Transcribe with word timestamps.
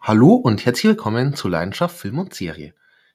Hallo 0.00 0.34
und 0.36 0.64
herzlich 0.64 0.90
willkommen 0.90 1.34
zu 1.34 1.48
Leidenschaft 1.48 1.98
Film 1.98 2.18
und 2.18 2.32
Serie. 2.32 2.72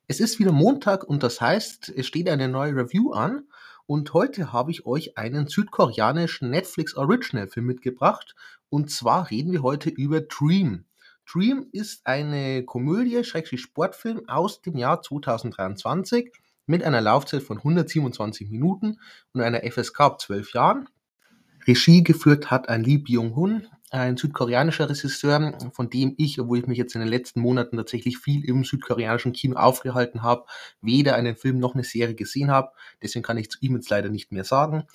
Es 0.08 0.20
ist 0.20 0.37
wieder 0.37 0.52
Montag 0.52 1.03
und 1.06 1.23
das 1.23 1.41
heißt, 1.41 1.91
es 1.95 2.06
steht 2.06 2.29
eine 2.29 2.49
neue 2.49 2.75
Review 2.75 3.13
an 3.13 3.48
und 3.87 4.13
heute 4.13 4.52
habe 4.54 4.70
ich 4.70 4.85
euch 4.85 5.17
einen 5.17 5.47
südkoreanischen 5.47 6.51
Netflix 6.51 6.93
Original 6.96 7.47
Film 7.47 7.65
mitgebracht 7.65 8.35
und 8.69 8.91
zwar 8.91 9.31
reden 9.31 9.54
wir 9.54 9.63
heute 9.63 9.89
über 9.89 10.21
Dream. 10.21 10.83
Dream 11.25 11.67
ist 11.71 12.05
eine 12.05 12.63
Komödie, 12.63 13.24
Schrägstrich 13.24 13.62
Sportfilm 13.62 14.28
aus 14.28 14.62
dem 14.62 14.78
Jahr 14.78 15.02
2023 15.02 16.32
mit 16.68 16.84
einer 16.84 17.02
Laufzeit 17.02 17.44
von 17.44 17.58
127 17.58 18.50
Minuten 18.50 19.00
und 19.32 19.42
einer 19.42 19.62
FSK 19.62 20.00
ab 20.02 20.22
12 20.22 20.54
Jahren. 20.54 20.90
Regie 21.66 22.04
geführt 22.04 22.52
hat 22.52 22.68
ein 22.70 22.84
Lee 22.84 22.98
Byung-hun, 22.98 23.68
ein 23.94 24.18
südkoreanischer 24.18 24.89
Regisseur, 24.89 25.57
von 25.71 25.89
dem 25.89 26.16
ich, 26.18 26.39
obwohl 26.39 26.59
ich 26.59 26.68
mich 26.68 26.80
jetzt 26.80 26.96
in 26.96 27.02
den 27.02 27.09
letzten 27.09 27.41
Monaten 27.41 27.78
tatsächlich 27.78 28.18
viel 28.18 28.44
im 28.44 28.63
südkoreanischen 28.63 29.34
Kino 29.34 29.55
aufgehalten 29.55 30.23
habe, 30.23 30.45
weder 30.81 31.16
einen 31.16 31.35
Film 31.35 31.59
noch 31.59 31.76
eine 31.76 31.84
Serie 31.84 32.16
gesehen 32.16 32.49
habe. 32.49 32.71
Deswegen 33.04 33.23
kann 33.23 33.38
ich 33.38 33.52
zu 33.52 33.59
ihm 33.62 33.76
jetzt 33.76 33.90
leider 33.90 34.09
nicht 34.09 34.32
mehr 34.32 34.44
sagen. 34.44 34.85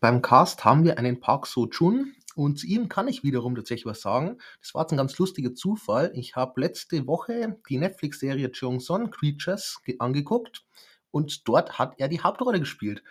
Beim 0.00 0.20
Cast 0.20 0.64
haben 0.64 0.84
wir 0.84 0.98
einen 0.98 1.20
Park 1.20 1.46
So-chun 1.46 2.12
und 2.34 2.58
zu 2.58 2.66
ihm 2.66 2.90
kann 2.90 3.08
ich 3.08 3.24
wiederum 3.24 3.54
tatsächlich 3.54 3.86
was 3.86 4.02
sagen. 4.02 4.36
Das 4.60 4.74
war 4.74 4.82
jetzt 4.82 4.92
ein 4.92 4.98
ganz 4.98 5.16
lustiger 5.18 5.54
Zufall. 5.54 6.12
Ich 6.14 6.36
habe 6.36 6.60
letzte 6.60 7.06
Woche 7.06 7.58
die 7.70 7.78
Netflix-Serie 7.78 8.52
Cheong-son 8.52 9.10
Creatures 9.10 9.80
angeguckt 9.98 10.64
und 11.10 11.48
dort 11.48 11.78
hat 11.78 11.94
er 11.98 12.08
die 12.08 12.20
Hauptrolle 12.20 12.60
gespielt. 12.60 13.02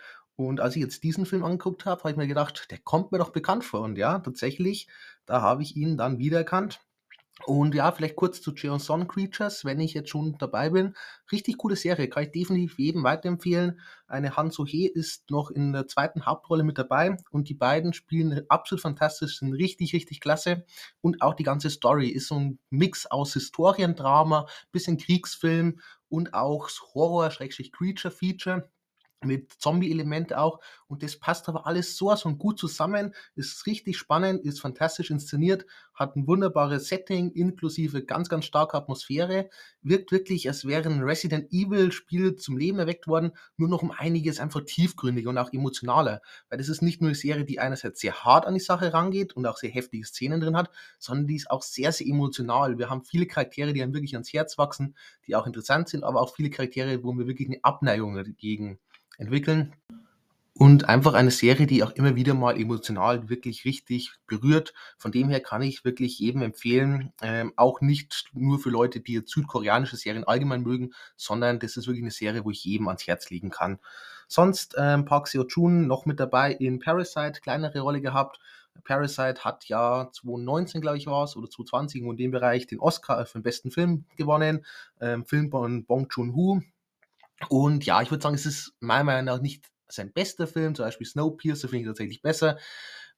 Und 0.46 0.60
als 0.60 0.74
ich 0.74 0.82
jetzt 0.82 1.02
diesen 1.02 1.26
Film 1.26 1.44
angeguckt 1.44 1.84
habe, 1.84 2.00
habe 2.00 2.12
ich 2.12 2.16
mir 2.16 2.26
gedacht, 2.26 2.70
der 2.70 2.78
kommt 2.78 3.12
mir 3.12 3.18
doch 3.18 3.30
bekannt 3.30 3.62
vor. 3.64 3.80
Und 3.82 3.98
ja, 3.98 4.18
tatsächlich, 4.20 4.88
da 5.26 5.42
habe 5.42 5.62
ich 5.62 5.76
ihn 5.76 5.98
dann 5.98 6.18
wiedererkannt. 6.18 6.80
Und 7.46 7.74
ja, 7.74 7.90
vielleicht 7.92 8.16
kurz 8.16 8.42
zu 8.42 8.54
Son 8.78 9.08
Creatures, 9.08 9.64
wenn 9.64 9.80
ich 9.80 9.94
jetzt 9.94 10.10
schon 10.10 10.36
dabei 10.38 10.70
bin. 10.70 10.94
Richtig 11.30 11.58
coole 11.58 11.76
Serie, 11.76 12.08
kann 12.08 12.24
ich 12.24 12.32
definitiv 12.32 12.78
jedem 12.78 13.02
weiterempfehlen. 13.02 13.80
Eine 14.06 14.36
Han 14.36 14.50
So-hee 14.50 14.86
ist 14.86 15.30
noch 15.30 15.50
in 15.50 15.72
der 15.72 15.86
zweiten 15.86 16.26
Hauptrolle 16.26 16.64
mit 16.64 16.78
dabei 16.78 17.16
und 17.30 17.48
die 17.48 17.54
beiden 17.54 17.92
spielen 17.92 18.42
absolut 18.48 18.82
fantastisch, 18.82 19.38
sind 19.38 19.52
richtig, 19.54 19.94
richtig 19.94 20.20
klasse. 20.20 20.64
Und 21.00 21.22
auch 21.22 21.34
die 21.34 21.44
ganze 21.44 21.70
Story 21.70 22.08
ist 22.08 22.28
so 22.28 22.36
ein 22.36 22.58
Mix 22.70 23.06
aus 23.06 23.32
Historiendrama, 23.34 24.46
bisschen 24.72 24.98
Kriegsfilm 24.98 25.80
und 26.08 26.34
auch 26.34 26.68
Horror-Creature-Feature 26.94 28.68
mit 29.24 29.52
Zombie-Element 29.52 30.34
auch. 30.34 30.60
Und 30.86 31.02
das 31.02 31.16
passt 31.16 31.48
aber 31.48 31.66
alles 31.66 31.96
so 31.96 32.14
so 32.14 32.34
gut 32.34 32.58
zusammen. 32.58 33.14
Ist 33.34 33.66
richtig 33.66 33.98
spannend, 33.98 34.44
ist 34.44 34.60
fantastisch 34.60 35.10
inszeniert, 35.10 35.66
hat 35.94 36.16
ein 36.16 36.26
wunderbares 36.26 36.88
Setting, 36.88 37.30
inklusive 37.32 38.04
ganz, 38.04 38.28
ganz 38.28 38.46
starke 38.46 38.76
Atmosphäre. 38.76 39.50
Wirkt 39.82 40.10
wirklich, 40.12 40.48
als 40.48 40.64
wäre 40.64 40.88
ein 40.88 41.02
Resident 41.02 41.52
Evil-Spiel 41.52 42.36
zum 42.36 42.56
Leben 42.56 42.78
erweckt 42.78 43.06
worden, 43.06 43.32
nur 43.56 43.68
noch 43.68 43.82
um 43.82 43.90
einiges 43.90 44.40
einfach 44.40 44.62
tiefgründiger 44.64 45.30
und 45.30 45.38
auch 45.38 45.52
emotionaler. 45.52 46.22
Weil 46.48 46.58
das 46.58 46.68
ist 46.68 46.82
nicht 46.82 47.00
nur 47.00 47.08
eine 47.08 47.14
Serie, 47.14 47.44
die 47.44 47.60
einerseits 47.60 48.00
sehr 48.00 48.24
hart 48.24 48.46
an 48.46 48.54
die 48.54 48.60
Sache 48.60 48.92
rangeht 48.92 49.34
und 49.34 49.46
auch 49.46 49.58
sehr 49.58 49.70
heftige 49.70 50.04
Szenen 50.04 50.40
drin 50.40 50.56
hat, 50.56 50.70
sondern 50.98 51.26
die 51.26 51.36
ist 51.36 51.50
auch 51.50 51.62
sehr, 51.62 51.92
sehr 51.92 52.06
emotional. 52.06 52.78
Wir 52.78 52.88
haben 52.88 53.04
viele 53.04 53.26
Charaktere, 53.26 53.72
die 53.72 53.82
einem 53.82 53.94
wirklich 53.94 54.14
ans 54.14 54.32
Herz 54.32 54.58
wachsen, 54.58 54.96
die 55.26 55.36
auch 55.36 55.46
interessant 55.46 55.88
sind, 55.88 56.04
aber 56.04 56.20
auch 56.20 56.34
viele 56.34 56.50
Charaktere, 56.50 57.04
wo 57.04 57.12
wir 57.12 57.26
wirklich 57.26 57.48
eine 57.48 57.62
Abneigung 57.62 58.14
dagegen 58.14 58.78
entwickeln. 59.20 59.74
Und 60.52 60.88
einfach 60.90 61.14
eine 61.14 61.30
Serie, 61.30 61.66
die 61.66 61.82
auch 61.82 61.92
immer 61.92 62.16
wieder 62.16 62.34
mal 62.34 62.60
emotional 62.60 63.30
wirklich 63.30 63.64
richtig 63.64 64.12
berührt. 64.26 64.74
Von 64.98 65.10
dem 65.10 65.30
her 65.30 65.40
kann 65.40 65.62
ich 65.62 65.84
wirklich 65.84 66.18
jedem 66.18 66.42
empfehlen, 66.42 67.12
ähm, 67.22 67.54
auch 67.56 67.80
nicht 67.80 68.26
nur 68.34 68.58
für 68.58 68.68
Leute, 68.68 69.00
die 69.00 69.14
jetzt 69.14 69.30
südkoreanische 69.30 69.96
Serien 69.96 70.24
allgemein 70.24 70.62
mögen, 70.62 70.90
sondern 71.16 71.60
das 71.60 71.78
ist 71.78 71.86
wirklich 71.86 72.02
eine 72.02 72.10
Serie, 72.10 72.44
wo 72.44 72.50
ich 72.50 72.64
jedem 72.64 72.88
ans 72.88 73.06
Herz 73.06 73.30
legen 73.30 73.48
kann. 73.48 73.78
Sonst 74.28 74.74
ähm, 74.76 75.06
Park 75.06 75.28
Seo-joon 75.28 75.86
noch 75.86 76.04
mit 76.04 76.20
dabei 76.20 76.52
in 76.52 76.78
Parasite, 76.78 77.40
kleinere 77.40 77.80
Rolle 77.80 78.00
gehabt. 78.00 78.38
Parasite 78.84 79.44
hat 79.44 79.64
ja 79.66 80.10
2019, 80.12 80.80
glaube 80.80 80.98
ich, 80.98 81.06
war 81.06 81.24
es, 81.24 81.36
oder 81.36 81.48
2020 81.48 82.02
in 82.02 82.16
dem 82.16 82.30
Bereich 82.32 82.66
den 82.66 82.80
Oscar 82.80 83.24
für 83.24 83.38
den 83.38 83.44
besten 83.44 83.70
Film 83.70 84.04
gewonnen. 84.16 84.64
Ähm, 85.00 85.24
Film 85.24 85.50
von 85.50 85.84
Bong 85.84 86.08
Joon-ho, 86.10 86.60
und 87.48 87.86
ja, 87.86 88.02
ich 88.02 88.10
würde 88.10 88.22
sagen, 88.22 88.34
es 88.34 88.46
ist 88.46 88.74
meiner 88.80 89.04
Meinung 89.04 89.24
nach 89.24 89.40
nicht 89.40 89.70
sein 89.88 90.12
bester 90.12 90.46
Film, 90.46 90.74
zum 90.74 90.84
Beispiel 90.84 91.06
Snowpiercer 91.06 91.68
finde 91.68 91.82
ich 91.82 91.86
tatsächlich 91.88 92.22
besser. 92.22 92.58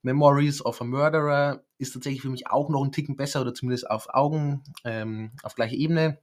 Memories 0.03 0.65
of 0.65 0.81
a 0.81 0.85
Murderer 0.85 1.65
ist 1.79 1.93
tatsächlich 1.93 2.23
für 2.23 2.31
mich 2.31 2.49
auch 2.49 2.69
noch 2.71 2.83
ein 2.85 2.93
Ticken 2.93 3.17
besser 3.17 3.41
oder 3.41 3.55
zumindest 3.55 3.89
auf 3.91 4.09
Augen, 4.09 4.65
ähm, 4.85 5.33
auf 5.43 5.55
gleicher 5.55 5.77
Ebene. 5.77 6.19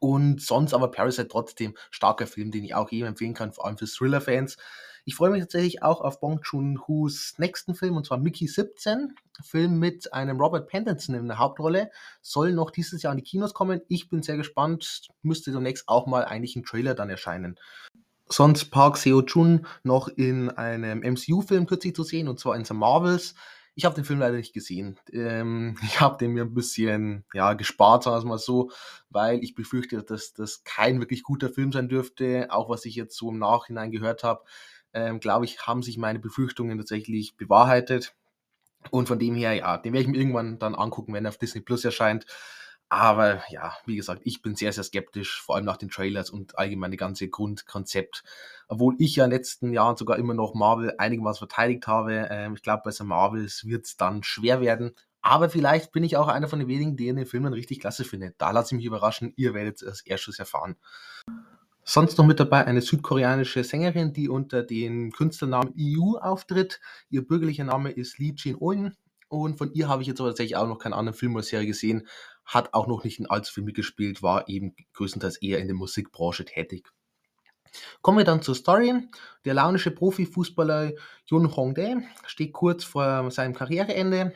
Und 0.00 0.40
sonst 0.40 0.72
aber 0.72 0.90
Parasite 0.90 1.28
trotzdem 1.28 1.76
starker 1.90 2.26
Film, 2.26 2.50
den 2.50 2.64
ich 2.64 2.74
auch 2.74 2.90
jedem 2.90 3.08
empfehlen 3.08 3.34
kann, 3.34 3.52
vor 3.52 3.66
allem 3.66 3.76
für 3.76 3.86
Thriller-Fans. 3.86 4.56
Ich 5.06 5.16
freue 5.16 5.30
mich 5.30 5.40
tatsächlich 5.40 5.82
auch 5.82 6.00
auf 6.00 6.18
Bong 6.20 6.40
Joon-Ho's 6.42 7.34
nächsten 7.36 7.74
Film, 7.74 7.96
und 7.96 8.06
zwar 8.06 8.16
Mickey 8.16 8.46
17. 8.46 9.14
Film 9.42 9.78
mit 9.78 10.14
einem 10.14 10.40
Robert 10.40 10.70
Pattinson 10.70 11.14
in 11.14 11.28
der 11.28 11.38
Hauptrolle. 11.38 11.90
Soll 12.22 12.54
noch 12.54 12.70
dieses 12.70 13.02
Jahr 13.02 13.12
in 13.12 13.18
die 13.18 13.24
Kinos 13.24 13.52
kommen. 13.52 13.82
Ich 13.88 14.08
bin 14.08 14.22
sehr 14.22 14.38
gespannt. 14.38 15.08
Müsste 15.20 15.52
demnächst 15.52 15.88
auch 15.88 16.06
mal 16.06 16.24
eigentlich 16.24 16.56
ein 16.56 16.64
Trailer 16.64 16.94
dann 16.94 17.10
erscheinen. 17.10 17.60
Sonst 18.28 18.70
Park 18.70 18.96
Seo-Joon 18.96 19.66
noch 19.82 20.08
in 20.08 20.48
einem 20.48 21.00
MCU-Film 21.00 21.66
kürzlich 21.66 21.94
zu 21.94 22.02
sehen, 22.02 22.28
und 22.28 22.40
zwar 22.40 22.56
in 22.56 22.64
The 22.64 22.72
Marvels. 22.72 23.34
Ich 23.74 23.84
habe 23.84 23.96
den 23.96 24.04
Film 24.04 24.20
leider 24.20 24.36
nicht 24.36 24.54
gesehen. 24.54 24.98
Ähm, 25.12 25.76
ich 25.84 26.00
habe 26.00 26.16
den 26.16 26.32
mir 26.32 26.44
ein 26.44 26.54
bisschen 26.54 27.26
ja, 27.34 27.52
gespart, 27.52 28.04
sagen 28.04 28.14
wir 28.14 28.18
es 28.20 28.24
mal 28.24 28.38
so, 28.38 28.70
weil 29.10 29.44
ich 29.44 29.54
befürchte, 29.54 30.02
dass 30.02 30.32
das 30.32 30.64
kein 30.64 31.00
wirklich 31.00 31.22
guter 31.22 31.50
Film 31.50 31.72
sein 31.72 31.90
dürfte. 31.90 32.46
Auch 32.48 32.70
was 32.70 32.86
ich 32.86 32.94
jetzt 32.94 33.16
so 33.16 33.30
im 33.30 33.38
Nachhinein 33.38 33.90
gehört 33.90 34.24
habe, 34.24 34.44
ähm, 34.94 35.20
glaube 35.20 35.44
ich, 35.44 35.66
haben 35.66 35.82
sich 35.82 35.98
meine 35.98 36.18
Befürchtungen 36.18 36.78
tatsächlich 36.78 37.36
bewahrheitet. 37.36 38.14
Und 38.90 39.08
von 39.08 39.18
dem 39.18 39.34
her, 39.34 39.54
ja, 39.54 39.78
den 39.78 39.92
werde 39.92 40.02
ich 40.02 40.08
mir 40.08 40.18
irgendwann 40.18 40.58
dann 40.58 40.74
angucken, 40.74 41.14
wenn 41.14 41.24
er 41.24 41.30
auf 41.30 41.38
Disney 41.38 41.60
Plus 41.60 41.84
erscheint. 41.84 42.26
Aber 42.88 43.42
ja, 43.48 43.74
wie 43.86 43.96
gesagt, 43.96 44.22
ich 44.24 44.42
bin 44.42 44.54
sehr, 44.54 44.72
sehr 44.72 44.84
skeptisch, 44.84 45.42
vor 45.42 45.56
allem 45.56 45.64
nach 45.64 45.78
den 45.78 45.88
Trailers 45.88 46.30
und 46.30 46.58
allgemein 46.58 46.90
das 46.90 46.98
ganze 46.98 47.28
Grundkonzept. 47.28 48.22
Obwohl 48.68 48.94
ich 48.98 49.16
ja 49.16 49.24
in 49.24 49.30
den 49.30 49.38
letzten 49.38 49.72
Jahren 49.72 49.96
sogar 49.96 50.18
immer 50.18 50.34
noch 50.34 50.54
Marvel 50.54 50.94
einigermaßen 50.98 51.38
verteidigt 51.38 51.86
habe. 51.86 52.28
Ähm, 52.30 52.54
ich 52.54 52.62
glaube, 52.62 52.82
bei 52.84 52.90
so 52.90 53.04
Marvels 53.04 53.64
wird 53.66 53.86
es 53.86 53.96
dann 53.96 54.22
schwer 54.22 54.60
werden. 54.60 54.94
Aber 55.22 55.48
vielleicht 55.48 55.90
bin 55.90 56.04
ich 56.04 56.18
auch 56.18 56.28
einer 56.28 56.48
von 56.48 56.58
den 56.58 56.68
wenigen, 56.68 56.96
die 56.96 57.06
den 57.06 57.24
Film 57.24 57.44
dann 57.44 57.54
richtig 57.54 57.80
klasse 57.80 58.04
findet. 58.04 58.34
Da 58.38 58.50
lasse 58.50 58.74
ich 58.74 58.76
mich 58.76 58.84
überraschen. 58.84 59.32
Ihr 59.36 59.54
werdet 59.54 59.76
es 59.76 59.88
als 59.88 60.00
erstes 60.02 60.38
erfahren. 60.38 60.76
Sonst 61.84 62.16
noch 62.16 62.24
mit 62.24 62.40
dabei 62.40 62.66
eine 62.66 62.80
südkoreanische 62.80 63.62
Sängerin, 63.62 64.14
die 64.14 64.30
unter 64.30 64.62
dem 64.62 65.12
Künstlernamen 65.12 65.74
EU 65.78 66.16
auftritt. 66.16 66.80
Ihr 67.10 67.26
bürgerlicher 67.26 67.64
Name 67.64 67.90
ist 67.90 68.18
Lee 68.18 68.32
Jin-eun 68.34 68.96
und 69.28 69.58
von 69.58 69.72
ihr 69.74 69.88
habe 69.88 70.00
ich 70.00 70.08
jetzt 70.08 70.20
aber 70.20 70.30
tatsächlich 70.30 70.56
auch 70.56 70.66
noch 70.66 70.78
keinen 70.78 70.94
anderen 70.94 71.16
Film 71.16 71.34
oder 71.34 71.42
Serie 71.42 71.66
gesehen. 71.66 72.08
Hat 72.46 72.72
auch 72.72 72.86
noch 72.86 73.04
nicht 73.04 73.18
in 73.18 73.26
allzu 73.26 73.52
viel 73.52 73.64
mitgespielt, 73.64 74.22
war 74.22 74.48
eben 74.48 74.74
größtenteils 74.94 75.42
eher 75.42 75.58
in 75.58 75.66
der 75.66 75.76
Musikbranche 75.76 76.44
tätig. 76.46 76.90
Kommen 78.02 78.18
wir 78.18 78.24
dann 78.24 78.42
zur 78.42 78.54
Story. 78.54 78.94
Der 79.44 79.54
launische 79.54 79.90
Profifußballer 79.90 80.92
Yun 81.26 81.54
Hongdae 81.54 82.02
steht 82.26 82.52
kurz 82.52 82.84
vor 82.84 83.30
seinem 83.30 83.54
Karriereende 83.54 84.32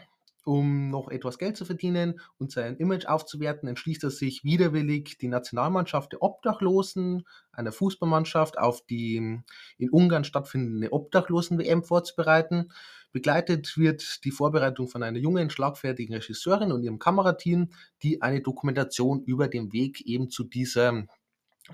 um 0.49 0.89
noch 0.89 1.11
etwas 1.11 1.37
Geld 1.37 1.59
zu 1.59 1.67
verdienen 1.67 2.21
und 2.39 2.51
sein 2.51 2.79
Image 2.79 3.05
aufzuwerten, 3.05 3.69
entschließt 3.69 4.03
er 4.05 4.11
sich 4.11 4.45
widerwillig, 4.45 5.19
die 5.19 5.29
Nationalmannschaft 5.29 6.13
der 6.13 6.23
Obdachlosen, 6.23 7.25
einer 7.53 7.71
Fußballmannschaft, 7.71 8.59
auf 8.59 8.81
die 8.87 9.43
in 9.77 9.91
Ungarn 9.91 10.25
stattfindende 10.25 10.91
Obdachlosen-WM 10.91 11.85
vorzubereiten. 11.85 12.73
Begleitet 13.13 13.77
wird 13.77 14.25
die 14.25 14.31
Vorbereitung 14.31 14.89
von 14.89 15.03
einer 15.03 15.19
jungen, 15.19 15.51
schlagfertigen 15.51 16.15
Regisseurin 16.15 16.73
und 16.73 16.83
ihrem 16.83 16.99
Kamerateam, 16.99 17.69
die 18.03 18.23
eine 18.23 18.41
Dokumentation 18.41 19.23
über 19.25 19.49
den 19.49 19.75
Weg 19.75 20.01
eben 20.07 20.31
zu 20.31 20.45
dieser 20.45 21.05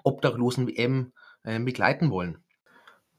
Obdachlosen-WM 0.02 1.12
äh, 1.44 1.60
begleiten 1.60 2.10
wollen. 2.10 2.38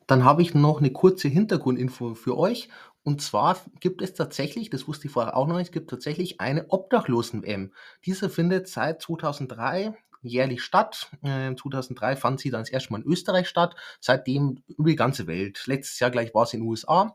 Dann 0.05 0.25
habe 0.25 0.41
ich 0.41 0.53
noch 0.53 0.79
eine 0.79 0.91
kurze 0.91 1.29
Hintergrundinfo 1.29 2.13
für 2.13 2.37
euch. 2.37 2.69
Und 3.05 3.21
zwar 3.21 3.61
gibt 3.81 4.01
es 4.01 4.15
tatsächlich, 4.15 4.71
das 4.71 4.87
wusste 4.87 5.05
ich 5.05 5.13
vorher 5.13 5.37
auch 5.37 5.45
noch 5.45 5.57
nicht, 5.57 5.67
es 5.67 5.71
gibt 5.71 5.91
tatsächlich 5.91 6.41
eine 6.41 6.65
Obdachlosen-WM. 6.69 7.71
Diese 8.03 8.31
findet 8.31 8.67
seit 8.67 8.99
2003 8.99 9.95
jährlich 10.23 10.63
statt. 10.63 11.11
Äh, 11.21 11.53
2003 11.55 12.15
fand 12.15 12.39
sie 12.39 12.49
dann 12.49 12.61
das 12.61 12.71
erste 12.71 12.91
Mal 12.91 13.03
in 13.03 13.07
Österreich 13.07 13.47
statt, 13.47 13.75
seitdem 13.99 14.63
über 14.67 14.89
die 14.89 14.95
ganze 14.95 15.27
Welt. 15.27 15.67
Letztes 15.67 15.99
Jahr 15.99 16.09
gleich 16.09 16.33
war 16.33 16.43
es 16.43 16.53
in 16.55 16.61
den 16.61 16.67
USA. 16.67 17.13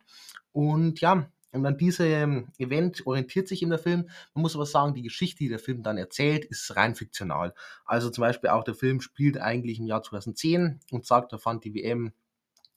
Und 0.52 1.00
ja, 1.00 1.28
und 1.50 1.66
an 1.66 1.76
diesem 1.76 2.52
Event 2.58 3.04
orientiert 3.04 3.48
sich 3.48 3.60
in 3.60 3.70
der 3.70 3.80
Film. 3.80 4.08
Man 4.32 4.42
muss 4.42 4.54
aber 4.54 4.66
sagen, 4.66 4.94
die 4.94 5.02
Geschichte, 5.02 5.38
die 5.38 5.48
der 5.48 5.58
Film 5.58 5.82
dann 5.82 5.98
erzählt, 5.98 6.44
ist 6.44 6.76
rein 6.76 6.94
fiktional. 6.94 7.52
Also 7.84 8.10
zum 8.10 8.22
Beispiel 8.22 8.50
auch 8.50 8.62
der 8.62 8.74
Film 8.74 9.00
spielt 9.00 9.38
eigentlich 9.38 9.80
im 9.80 9.86
Jahr 9.86 10.04
2010 10.04 10.78
und 10.92 11.04
sagt, 11.04 11.32
da 11.32 11.38
fand 11.38 11.64
die 11.64 11.74
WM 11.74 12.12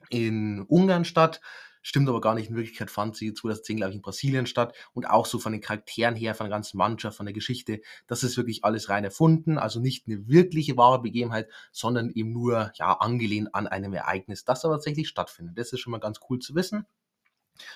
in 0.09 0.63
Ungarn 0.63 1.05
statt 1.05 1.41
Stimmt 1.85 2.07
aber 2.07 2.21
gar 2.21 2.33
nicht. 2.33 2.49
In 2.49 2.55
Wirklichkeit 2.55 2.89
fand 2.89 3.17
sie 3.17 3.33
2010, 3.33 3.77
glaube 3.77 3.89
ich, 3.91 3.97
in 3.97 4.01
Brasilien 4.01 4.47
statt. 4.47 4.73
Und 4.93 5.05
auch 5.09 5.25
so 5.25 5.37
von 5.37 5.51
den 5.51 5.61
Charakteren 5.61 6.15
her, 6.15 6.33
von 6.33 6.45
der 6.45 6.55
ganzen 6.55 6.77
Mannschaft, 6.77 7.17
von 7.17 7.25
der 7.25 7.33
Geschichte, 7.33 7.81
das 8.07 8.23
ist 8.23 8.37
wirklich 8.37 8.63
alles 8.63 8.89
rein 8.89 9.03
erfunden. 9.03 9.57
Also 9.57 9.81
nicht 9.81 10.07
eine 10.07 10.27
wirkliche 10.27 10.77
wahre 10.77 11.01
Begebenheit, 11.01 11.49
sondern 11.71 12.09
eben 12.09 12.31
nur 12.31 12.71
ja, 12.75 12.93
angelehnt 12.93 13.53
an 13.53 13.67
einem 13.67 13.93
Ereignis, 13.93 14.45
das 14.45 14.63
aber 14.63 14.75
tatsächlich 14.75 15.09
stattfindet. 15.09 15.57
Das 15.57 15.73
ist 15.73 15.81
schon 15.81 15.91
mal 15.91 15.99
ganz 15.99 16.21
cool 16.29 16.39
zu 16.39 16.55
wissen. 16.55 16.85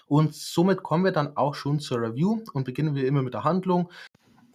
Und 0.07 0.33
somit 0.33 0.83
kommen 0.83 1.03
wir 1.03 1.12
dann 1.12 1.36
auch 1.36 1.53
schon 1.53 1.80
zur 1.80 2.01
Review 2.01 2.42
und 2.53 2.63
beginnen 2.63 2.95
wir 2.95 3.06
immer 3.06 3.21
mit 3.21 3.33
der 3.33 3.44
Handlung. 3.44 3.92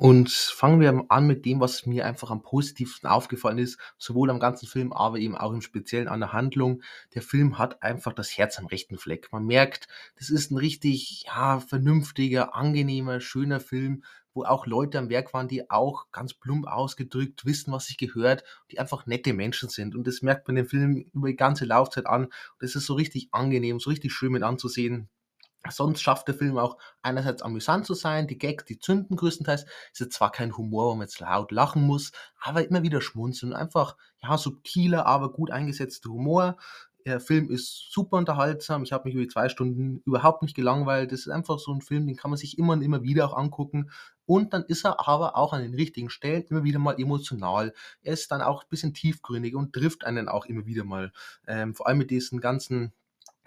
Und 0.02 0.32
fangen 0.32 0.80
wir 0.80 1.04
an 1.10 1.28
mit 1.28 1.44
dem, 1.44 1.60
was 1.60 1.86
mir 1.86 2.04
einfach 2.04 2.32
am 2.32 2.42
positivsten 2.42 3.08
aufgefallen 3.08 3.58
ist, 3.58 3.78
sowohl 3.98 4.30
am 4.30 4.40
ganzen 4.40 4.66
Film, 4.66 4.92
aber 4.92 5.18
eben 5.18 5.36
auch 5.36 5.52
im 5.52 5.60
Speziellen 5.60 6.08
an 6.08 6.18
der 6.18 6.32
Handlung. 6.32 6.82
Der 7.14 7.22
Film 7.22 7.56
hat 7.56 7.84
einfach 7.84 8.12
das 8.12 8.36
Herz 8.36 8.58
am 8.58 8.66
rechten 8.66 8.98
Fleck. 8.98 9.28
Man 9.30 9.46
merkt, 9.46 9.86
das 10.18 10.28
ist 10.28 10.50
ein 10.50 10.56
richtig, 10.56 11.26
ja, 11.28 11.60
vernünftiger, 11.60 12.56
angenehmer, 12.56 13.20
schöner 13.20 13.60
Film, 13.60 14.02
wo 14.34 14.42
auch 14.42 14.66
Leute 14.66 14.98
am 14.98 15.08
Werk 15.08 15.34
waren, 15.34 15.46
die 15.46 15.70
auch 15.70 16.10
ganz 16.10 16.34
plump 16.34 16.66
ausgedrückt 16.66 17.46
wissen, 17.46 17.72
was 17.72 17.86
sich 17.86 17.96
gehört, 17.96 18.42
die 18.72 18.80
einfach 18.80 19.06
nette 19.06 19.32
Menschen 19.32 19.68
sind. 19.68 19.94
Und 19.94 20.08
das 20.08 20.20
merkt 20.20 20.48
man 20.48 20.56
den 20.56 20.66
Film 20.66 20.96
über 21.14 21.28
die 21.28 21.36
ganze 21.36 21.64
Laufzeit 21.64 22.06
an. 22.06 22.24
Und 22.24 22.32
es 22.58 22.74
ist 22.74 22.86
so 22.86 22.94
richtig 22.94 23.28
angenehm, 23.30 23.78
so 23.78 23.90
richtig 23.90 24.12
schön 24.12 24.32
mit 24.32 24.42
anzusehen. 24.42 25.10
Sonst 25.70 26.02
schafft 26.02 26.26
der 26.26 26.34
Film 26.34 26.58
auch 26.58 26.76
einerseits 27.02 27.42
amüsant 27.42 27.86
zu 27.86 27.94
sein, 27.94 28.26
die 28.26 28.38
Gags, 28.38 28.64
die 28.64 28.78
zünden 28.78 29.16
größtenteils. 29.16 29.64
Ist 29.96 30.12
zwar 30.12 30.32
kein 30.32 30.56
Humor, 30.56 30.90
wo 30.90 30.94
man 30.94 31.06
jetzt 31.06 31.20
laut 31.20 31.52
lachen 31.52 31.82
muss, 31.82 32.12
aber 32.40 32.66
immer 32.66 32.82
wieder 32.82 33.00
schmunzeln. 33.00 33.52
Einfach, 33.52 33.96
ja, 34.22 34.36
subtiler, 34.36 35.06
aber 35.06 35.32
gut 35.32 35.50
eingesetzter 35.50 36.10
Humor. 36.10 36.56
Der 37.04 37.20
Film 37.20 37.50
ist 37.50 37.92
super 37.92 38.16
unterhaltsam. 38.16 38.84
Ich 38.84 38.92
habe 38.92 39.04
mich 39.04 39.14
über 39.14 39.24
die 39.24 39.28
zwei 39.28 39.48
Stunden 39.48 40.02
überhaupt 40.04 40.42
nicht 40.42 40.54
gelangweilt. 40.54 41.10
Das 41.10 41.20
ist 41.20 41.28
einfach 41.28 41.58
so 41.58 41.72
ein 41.72 41.80
Film, 41.80 42.06
den 42.06 42.16
kann 42.16 42.30
man 42.30 42.38
sich 42.38 42.58
immer 42.58 42.74
und 42.74 42.82
immer 42.82 43.02
wieder 43.02 43.26
auch 43.26 43.36
angucken. 43.36 43.90
Und 44.24 44.52
dann 44.52 44.64
ist 44.64 44.84
er 44.84 45.08
aber 45.08 45.36
auch 45.36 45.52
an 45.52 45.62
den 45.62 45.74
richtigen 45.74 46.10
Stellen 46.10 46.44
immer 46.44 46.62
wieder 46.62 46.78
mal 46.78 46.98
emotional. 46.98 47.74
Er 48.02 48.12
ist 48.12 48.30
dann 48.30 48.40
auch 48.40 48.62
ein 48.62 48.68
bisschen 48.68 48.94
tiefgründig 48.94 49.56
und 49.56 49.72
trifft 49.72 50.04
einen 50.04 50.28
auch 50.28 50.46
immer 50.46 50.64
wieder 50.66 50.84
mal. 50.84 51.12
Ähm, 51.46 51.74
vor 51.74 51.88
allem 51.88 51.98
mit 51.98 52.10
diesen 52.10 52.40
ganzen 52.40 52.92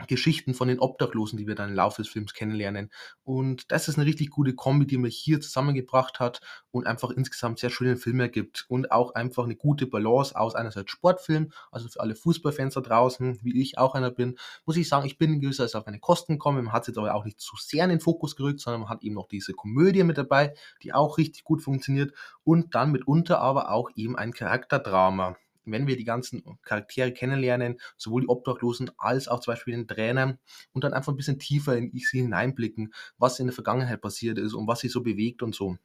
Geschichten 0.08 0.54
von 0.54 0.68
den 0.68 0.80
Obdachlosen, 0.80 1.38
die 1.38 1.48
wir 1.48 1.56
dann 1.56 1.70
im 1.70 1.76
Laufe 1.76 2.02
des 2.02 2.12
Films 2.12 2.34
kennenlernen. 2.34 2.92
Und 3.24 3.72
das 3.72 3.88
ist 3.88 3.98
eine 3.98 4.06
richtig 4.06 4.30
gute 4.30 4.54
Kombi, 4.54 4.86
die 4.86 4.98
man 4.98 5.10
hier 5.10 5.40
zusammengebracht 5.40 6.20
hat 6.20 6.42
und 6.72 6.86
einfach 6.86 7.12
insgesamt 7.12 7.60
sehr 7.60 7.70
schönen 7.70 7.96
Film 7.96 8.20
ergibt. 8.20 8.66
Und 8.68 8.92
auch 8.92 9.16
einfach 9.16 9.46
eine 9.46 9.56
gute 9.56 9.88
Balance 9.88 10.36
aus 10.36 10.54
einerseits 10.54 10.92
Sportfilm, 10.92 11.52
also 11.72 11.88
für 11.88 12.02
alle 12.02 12.16
Fußballfans 12.16 12.74
da 12.74 12.82
draußen, 12.82 13.40
wie 13.42 13.62
ich 13.62 13.78
auch 13.78 13.96
einer 13.96 14.12
bin, 14.12 14.38
muss 14.66 14.76
ich 14.76 14.90
sagen, 14.90 15.06
ich 15.06 15.18
bin 15.18 15.34
in 15.34 15.40
gewisser 15.40 15.64
Weise 15.64 15.78
auf 15.78 15.86
meine 15.86 16.00
Kosten 16.00 16.34
gekommen. 16.34 16.66
Man 16.66 16.74
hat 16.74 16.84
es 16.84 16.88
jetzt 16.88 16.98
aber 16.98 17.14
auch 17.16 17.24
nicht 17.24 17.40
zu 17.40 17.56
sehr 17.56 17.86
in 17.86 17.90
den 17.90 18.02
Fokus 18.02 18.36
gerückt, 18.36 18.60
sondern 18.60 18.82
man 18.82 18.90
hat 18.90 19.04
eben 19.04 19.16
noch 19.16 19.30
diese 19.30 19.54
Komödie 19.54 20.04
mit 20.04 20.18
dabei, 20.18 20.54
die 20.84 20.94
auch 20.94 21.18
richtig 21.18 21.46
gut 21.46 21.62
funktioniert. 21.62 22.14
Und 22.44 22.76
dann 22.76 22.92
mitunter 22.92 23.40
aber 23.40 23.72
auch 23.72 23.90
eben 23.96 24.18
ein 24.18 24.34
Charakterdrama 24.34 25.38
wenn 25.72 25.88
wir 25.88 25.98
die 25.98 26.04
ganzen 26.04 26.44
Charaktere 26.64 27.12
kennenlernen, 27.12 27.80
sowohl 27.98 28.22
die 28.22 28.30
Obdachlosen 28.30 28.92
als 28.98 29.28
auch 29.28 29.40
zum 29.40 29.54
Beispiel 29.54 29.76
den 29.76 29.88
Trainer 29.88 30.38
und 30.74 30.84
dann 30.84 30.94
einfach 30.94 31.14
ein 31.14 31.18
bisschen 31.18 31.40
tiefer 31.40 31.78
in 31.78 31.92
sie 31.92 32.22
hineinblicken, 32.22 32.94
was 33.18 33.40
in 33.40 33.48
der 33.48 33.54
Vergangenheit 33.54 34.02
passiert 34.02 34.38
ist 34.38 34.54
und 34.54 34.68
was 34.68 34.80
sie 34.80 34.90
so 34.90 35.02
bewegt 35.02 35.42
und 35.44 35.56
so. 35.56 35.78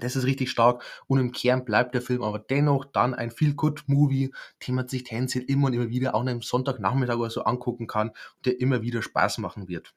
Das 0.00 0.16
ist 0.16 0.24
richtig 0.24 0.50
stark 0.50 0.84
und 1.06 1.20
im 1.20 1.32
Kern 1.32 1.64
bleibt 1.64 1.94
der 1.94 2.00
Film 2.00 2.22
aber 2.22 2.38
dennoch 2.38 2.86
dann 2.86 3.14
ein 3.14 3.30
Feel-Good-Movie, 3.30 4.32
den 4.66 4.74
man 4.74 4.88
sich 4.88 5.04
tendenziell 5.04 5.44
immer 5.44 5.66
und 5.66 5.74
immer 5.74 5.90
wieder 5.90 6.14
auch 6.14 6.22
an 6.22 6.28
einem 6.28 6.42
Sonntagnachmittag 6.42 7.16
oder 7.16 7.30
so 7.30 7.44
angucken 7.44 7.86
kann 7.86 8.12
der 8.44 8.58
immer 8.60 8.82
wieder 8.82 9.02
Spaß 9.02 9.38
machen 9.38 9.68
wird. 9.68 9.94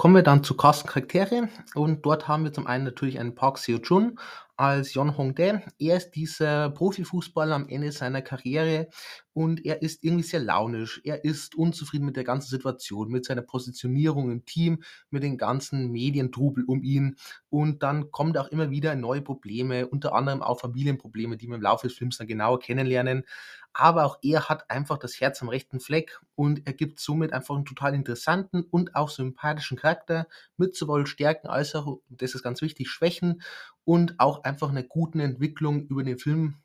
Kommen 0.00 0.14
wir 0.14 0.22
dann 0.22 0.42
zu 0.42 0.56
Casten-Charaktere 0.56 1.50
und 1.74 2.06
dort 2.06 2.26
haben 2.26 2.44
wir 2.44 2.54
zum 2.54 2.66
einen 2.66 2.84
natürlich 2.84 3.18
einen 3.18 3.34
Park 3.34 3.58
Seo-Jun 3.58 4.18
als 4.56 4.94
Yon 4.94 5.18
Hong-dae. 5.18 5.62
Er 5.78 5.96
ist 5.98 6.12
dieser 6.12 6.70
Profifußballer 6.70 7.54
am 7.54 7.68
Ende 7.68 7.92
seiner 7.92 8.22
Karriere 8.22 8.88
und 9.34 9.62
er 9.64 9.82
ist 9.82 10.02
irgendwie 10.02 10.22
sehr 10.22 10.40
launisch. 10.40 11.02
Er 11.04 11.24
ist 11.24 11.54
unzufrieden 11.54 12.06
mit 12.06 12.16
der 12.16 12.24
ganzen 12.24 12.48
Situation, 12.48 13.10
mit 13.10 13.26
seiner 13.26 13.42
Positionierung 13.42 14.30
im 14.30 14.46
Team, 14.46 14.82
mit 15.10 15.22
den 15.22 15.36
ganzen 15.36 15.90
Medientrubel 15.90 16.64
um 16.64 16.82
ihn 16.82 17.16
und 17.50 17.82
dann 17.82 18.10
kommen 18.10 18.34
auch 18.38 18.48
immer 18.48 18.70
wieder 18.70 18.94
neue 18.94 19.20
Probleme, 19.20 19.86
unter 19.86 20.14
anderem 20.14 20.42
auch 20.42 20.60
Familienprobleme, 20.60 21.36
die 21.36 21.46
wir 21.46 21.56
im 21.56 21.62
Laufe 21.62 21.88
des 21.88 21.96
Films 21.96 22.16
dann 22.16 22.26
genauer 22.26 22.58
kennenlernen 22.58 23.24
aber 23.72 24.04
auch 24.04 24.18
er 24.22 24.48
hat 24.48 24.70
einfach 24.70 24.98
das 24.98 25.20
Herz 25.20 25.40
am 25.42 25.48
rechten 25.48 25.80
Fleck 25.80 26.20
und 26.34 26.66
er 26.66 26.72
gibt 26.72 27.00
somit 27.00 27.32
einfach 27.32 27.54
einen 27.54 27.64
total 27.64 27.94
interessanten 27.94 28.62
und 28.62 28.94
auch 28.94 29.10
sympathischen 29.10 29.78
Charakter 29.78 30.26
mit 30.56 30.74
sowohl 30.76 31.06
Stärken 31.06 31.48
als 31.48 31.74
auch, 31.74 32.00
das 32.08 32.34
ist 32.34 32.42
ganz 32.42 32.62
wichtig, 32.62 32.90
Schwächen 32.90 33.42
und 33.84 34.18
auch 34.18 34.44
einfach 34.44 34.70
einer 34.70 34.82
guten 34.82 35.20
Entwicklung 35.20 35.86
über 35.86 36.02
den 36.02 36.18
Film 36.18 36.56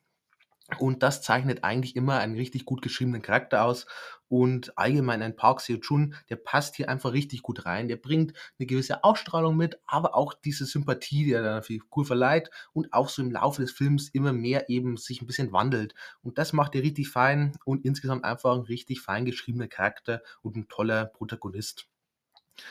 und 0.78 1.02
das 1.02 1.22
zeichnet 1.22 1.62
eigentlich 1.62 1.94
immer 1.94 2.18
einen 2.18 2.34
richtig 2.34 2.64
gut 2.64 2.82
geschriebenen 2.82 3.22
Charakter 3.22 3.64
aus. 3.64 3.86
Und 4.28 4.76
allgemein 4.76 5.22
ein 5.22 5.36
Park 5.36 5.60
Seo-Jun, 5.60 6.16
der 6.28 6.34
passt 6.34 6.74
hier 6.74 6.88
einfach 6.88 7.12
richtig 7.12 7.42
gut 7.42 7.64
rein. 7.64 7.86
Der 7.86 7.96
bringt 7.96 8.32
eine 8.58 8.66
gewisse 8.66 9.04
Ausstrahlung 9.04 9.56
mit, 9.56 9.78
aber 9.86 10.16
auch 10.16 10.34
diese 10.34 10.66
Sympathie, 10.66 11.24
die 11.24 11.32
er 11.32 11.42
der 11.42 11.62
Figur 11.62 12.04
verleiht 12.04 12.50
und 12.72 12.92
auch 12.92 13.08
so 13.08 13.22
im 13.22 13.30
Laufe 13.30 13.62
des 13.62 13.70
Films 13.70 14.08
immer 14.08 14.32
mehr 14.32 14.68
eben 14.68 14.96
sich 14.96 15.22
ein 15.22 15.28
bisschen 15.28 15.52
wandelt. 15.52 15.94
Und 16.22 16.38
das 16.38 16.52
macht 16.52 16.74
er 16.74 16.82
richtig 16.82 17.08
fein 17.08 17.56
und 17.64 17.84
insgesamt 17.84 18.24
einfach 18.24 18.56
ein 18.56 18.62
richtig 18.62 19.00
fein 19.00 19.24
geschriebener 19.24 19.68
Charakter 19.68 20.22
und 20.42 20.56
ein 20.56 20.66
toller 20.68 21.04
Protagonist. 21.04 21.86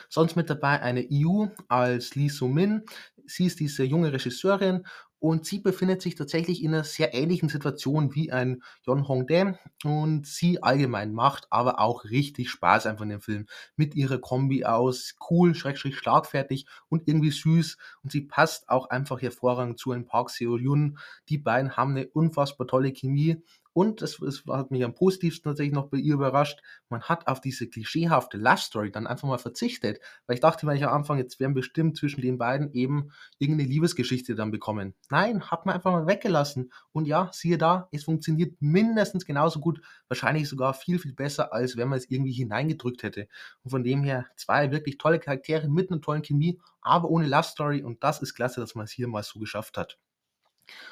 Sonst 0.08 0.36
mit 0.36 0.50
dabei 0.50 0.80
eine 0.80 1.06
Yu 1.10 1.48
als 1.68 2.14
Lee 2.14 2.28
So-min. 2.28 2.82
Sie 3.26 3.46
ist 3.46 3.60
diese 3.60 3.84
junge 3.84 4.12
Regisseurin 4.12 4.86
und 5.18 5.46
sie 5.46 5.60
befindet 5.60 6.02
sich 6.02 6.14
tatsächlich 6.14 6.62
in 6.62 6.74
einer 6.74 6.84
sehr 6.84 7.14
ähnlichen 7.14 7.48
Situation 7.48 8.14
wie 8.14 8.32
ein 8.32 8.62
Yon 8.86 9.08
Hong-dae 9.08 9.58
und 9.84 10.26
sie 10.26 10.62
allgemein 10.62 11.12
macht 11.12 11.46
aber 11.50 11.80
auch 11.80 12.04
richtig 12.04 12.50
Spaß 12.50 12.86
einfach 12.86 13.04
in 13.04 13.10
dem 13.10 13.20
Film. 13.20 13.46
Mit 13.76 13.94
ihrer 13.94 14.18
Kombi 14.18 14.64
aus 14.64 15.16
cool, 15.30 15.54
schrägstrich 15.54 15.96
schlagfertig 15.96 16.66
und 16.88 17.08
irgendwie 17.08 17.30
süß. 17.30 17.78
Und 18.02 18.12
sie 18.12 18.22
passt 18.22 18.68
auch 18.68 18.90
einfach 18.90 19.22
hervorragend 19.22 19.78
zu 19.78 19.92
einem 19.92 20.06
Park 20.06 20.30
Seo-Yun. 20.30 20.98
Die 21.28 21.38
beiden 21.38 21.76
haben 21.76 21.92
eine 21.92 22.08
unfassbar 22.08 22.66
tolle 22.66 22.92
Chemie 22.92 23.42
und 23.76 24.00
das, 24.00 24.16
das 24.16 24.42
hat 24.48 24.70
mich 24.70 24.82
am 24.84 24.94
positivsten 24.94 25.50
tatsächlich 25.50 25.74
noch 25.74 25.90
bei 25.90 25.98
ihr 25.98 26.14
überrascht. 26.14 26.62
Man 26.88 27.02
hat 27.02 27.26
auf 27.26 27.42
diese 27.42 27.68
klischeehafte 27.68 28.38
Love 28.38 28.56
Story 28.56 28.90
dann 28.90 29.06
einfach 29.06 29.28
mal 29.28 29.36
verzichtet. 29.36 30.00
Weil 30.26 30.36
ich 30.36 30.40
dachte, 30.40 30.66
wenn 30.66 30.78
ich 30.78 30.86
am 30.86 30.94
Anfang, 30.94 31.18
jetzt 31.18 31.40
werden 31.40 31.52
bestimmt 31.52 31.98
zwischen 31.98 32.22
den 32.22 32.38
beiden 32.38 32.72
eben 32.72 33.10
irgendeine 33.36 33.68
Liebesgeschichte 33.68 34.34
dann 34.34 34.50
bekommen. 34.50 34.94
Nein, 35.10 35.50
hat 35.50 35.66
man 35.66 35.74
einfach 35.74 35.92
mal 35.92 36.06
weggelassen. 36.06 36.72
Und 36.92 37.06
ja, 37.06 37.28
siehe 37.34 37.58
da, 37.58 37.90
es 37.92 38.04
funktioniert 38.04 38.56
mindestens 38.60 39.26
genauso 39.26 39.60
gut, 39.60 39.82
wahrscheinlich 40.08 40.48
sogar 40.48 40.72
viel, 40.72 40.98
viel 40.98 41.12
besser, 41.12 41.52
als 41.52 41.76
wenn 41.76 41.88
man 41.88 41.98
es 41.98 42.10
irgendwie 42.10 42.32
hineingedrückt 42.32 43.02
hätte. 43.02 43.28
Und 43.62 43.72
von 43.72 43.84
dem 43.84 44.02
her 44.04 44.24
zwei 44.36 44.72
wirklich 44.72 44.96
tolle 44.96 45.18
Charaktere 45.18 45.68
mit 45.68 45.90
einer 45.90 46.00
tollen 46.00 46.22
Chemie, 46.22 46.58
aber 46.80 47.10
ohne 47.10 47.26
Love 47.26 47.42
Story. 47.42 47.82
Und 47.82 48.02
das 48.02 48.22
ist 48.22 48.32
klasse, 48.32 48.58
dass 48.58 48.74
man 48.74 48.86
es 48.86 48.92
hier 48.92 49.06
mal 49.06 49.22
so 49.22 49.38
geschafft 49.38 49.76
hat. 49.76 49.98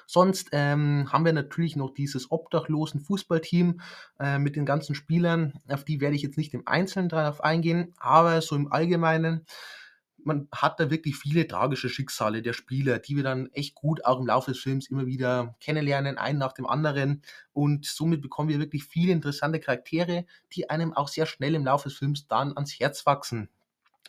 Sonst 0.06 0.48
ähm, 0.52 1.12
haben 1.12 1.24
wir 1.24 1.32
natürlich 1.32 1.76
noch 1.76 1.92
dieses 1.94 2.30
obdachlosen 2.30 3.00
Fußballteam 3.00 3.80
äh, 4.20 4.38
mit 4.38 4.56
den 4.56 4.66
ganzen 4.66 4.94
Spielern. 4.94 5.54
Auf 5.68 5.84
die 5.84 6.00
werde 6.00 6.16
ich 6.16 6.22
jetzt 6.22 6.38
nicht 6.38 6.54
im 6.54 6.66
Einzelnen 6.66 7.08
darauf 7.08 7.42
eingehen, 7.42 7.94
aber 7.98 8.40
so 8.42 8.56
im 8.56 8.72
Allgemeinen 8.72 9.46
man 10.24 10.48
hat 10.52 10.80
da 10.80 10.90
wirklich 10.90 11.16
viele 11.16 11.46
tragische 11.46 11.88
Schicksale 11.88 12.42
der 12.42 12.52
Spieler, 12.52 12.98
die 12.98 13.16
wir 13.16 13.22
dann 13.22 13.50
echt 13.52 13.74
gut 13.74 14.04
auch 14.04 14.18
im 14.18 14.26
Laufe 14.26 14.50
des 14.50 14.60
Films 14.60 14.88
immer 14.88 15.06
wieder 15.06 15.54
kennenlernen, 15.60 16.18
einen 16.18 16.38
nach 16.38 16.52
dem 16.52 16.66
anderen. 16.66 17.22
Und 17.52 17.86
somit 17.86 18.22
bekommen 18.22 18.48
wir 18.48 18.58
wirklich 18.58 18.84
viele 18.84 19.12
interessante 19.12 19.60
Charaktere, 19.60 20.24
die 20.52 20.70
einem 20.70 20.92
auch 20.92 21.08
sehr 21.08 21.26
schnell 21.26 21.54
im 21.54 21.64
Laufe 21.64 21.88
des 21.88 21.98
Films 21.98 22.26
dann 22.26 22.54
ans 22.54 22.78
Herz 22.78 23.06
wachsen. 23.06 23.48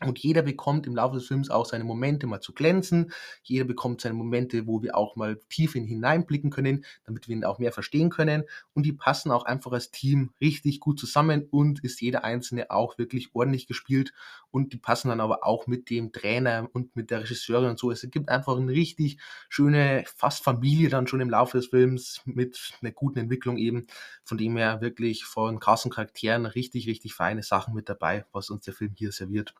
Und 0.02 0.20
jeder 0.20 0.42
bekommt 0.42 0.88
im 0.88 0.96
Laufe 0.96 1.16
des 1.16 1.28
Films 1.28 1.50
auch 1.50 1.66
seine 1.66 1.86
Momente 1.86 2.28
mal 2.28 2.42
zu 2.42 2.52
glänzen. 2.54 3.14
Jeder 3.44 3.64
bekommt 3.64 4.02
seine 4.02 4.14
Momente, 4.14 4.68
wo 4.68 4.82
wir 4.84 4.98
auch 4.98 5.16
mal 5.16 5.40
tief 5.48 5.74
in 5.74 5.86
hineinblicken 5.86 6.50
können, 6.50 6.84
damit 7.06 7.30
wir 7.30 7.36
ihn 7.36 7.46
auch 7.46 7.60
mehr 7.60 7.72
verstehen 7.72 8.10
können. 8.10 8.44
Und 8.74 8.86
die 8.86 8.92
passen 8.92 9.32
auch 9.32 9.46
einfach 9.46 9.72
als 9.72 9.92
Team 9.92 10.32
richtig 10.42 10.82
gut 10.82 11.00
zusammen 11.00 11.48
und 11.50 11.82
ist 11.82 12.02
jeder 12.02 12.26
einzelne 12.26 12.72
auch 12.72 12.98
wirklich 12.98 13.30
ordentlich 13.34 13.68
gespielt. 13.68 14.12
Und 14.52 14.74
die 14.74 14.78
passen 14.78 15.08
dann 15.08 15.22
aber 15.22 15.46
auch 15.46 15.66
mit 15.66 15.90
dem 15.90 16.12
Trainer 16.12 16.70
und 16.74 16.94
mit 16.98 17.10
der 17.10 17.22
Regisseurin 17.22 17.70
und 17.70 17.80
so. 17.80 17.90
Es 17.90 18.06
gibt 18.12 18.28
einfach 18.28 18.58
eine 18.58 18.74
richtig 18.74 19.18
schöne, 19.48 20.04
fast 20.14 20.44
Familie 20.44 20.90
dann 20.90 21.08
schon 21.08 21.22
im 21.22 21.30
Laufe 21.30 21.58
des 21.58 21.68
Films 21.68 22.22
mit 22.26 22.74
einer 22.82 22.92
guten 22.92 23.20
Entwicklung 23.20 23.56
eben. 23.58 23.88
Von 24.26 24.38
dem 24.38 24.58
her 24.58 24.82
wirklich 24.82 25.24
von 25.24 25.62
krassen 25.62 25.90
Charakteren 25.90 26.46
richtig, 26.46 26.86
richtig 26.86 27.14
feine 27.14 27.44
Sachen 27.44 27.74
mit 27.74 27.88
dabei, 27.88 28.26
was 28.34 28.50
uns 28.50 28.66
der 28.66 28.74
Film 28.74 28.92
hier 28.94 29.14
serviert. 29.14 29.56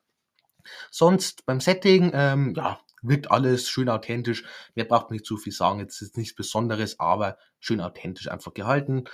Sonst 0.90 1.46
beim 1.46 1.60
Setting, 1.60 2.10
ähm, 2.14 2.54
ja, 2.56 2.80
wirkt 3.02 3.30
alles 3.30 3.68
schön 3.68 3.88
authentisch. 3.88 4.44
Mehr 4.74 4.84
braucht 4.84 5.10
man 5.10 5.14
nicht 5.14 5.26
zu 5.26 5.36
viel 5.36 5.52
sagen. 5.52 5.80
Jetzt 5.80 6.00
ist 6.02 6.16
nichts 6.16 6.34
Besonderes, 6.34 6.98
aber 6.98 7.38
schön 7.60 7.80
authentisch 7.80 8.30
einfach 8.30 8.54
gehalten. 8.54 9.04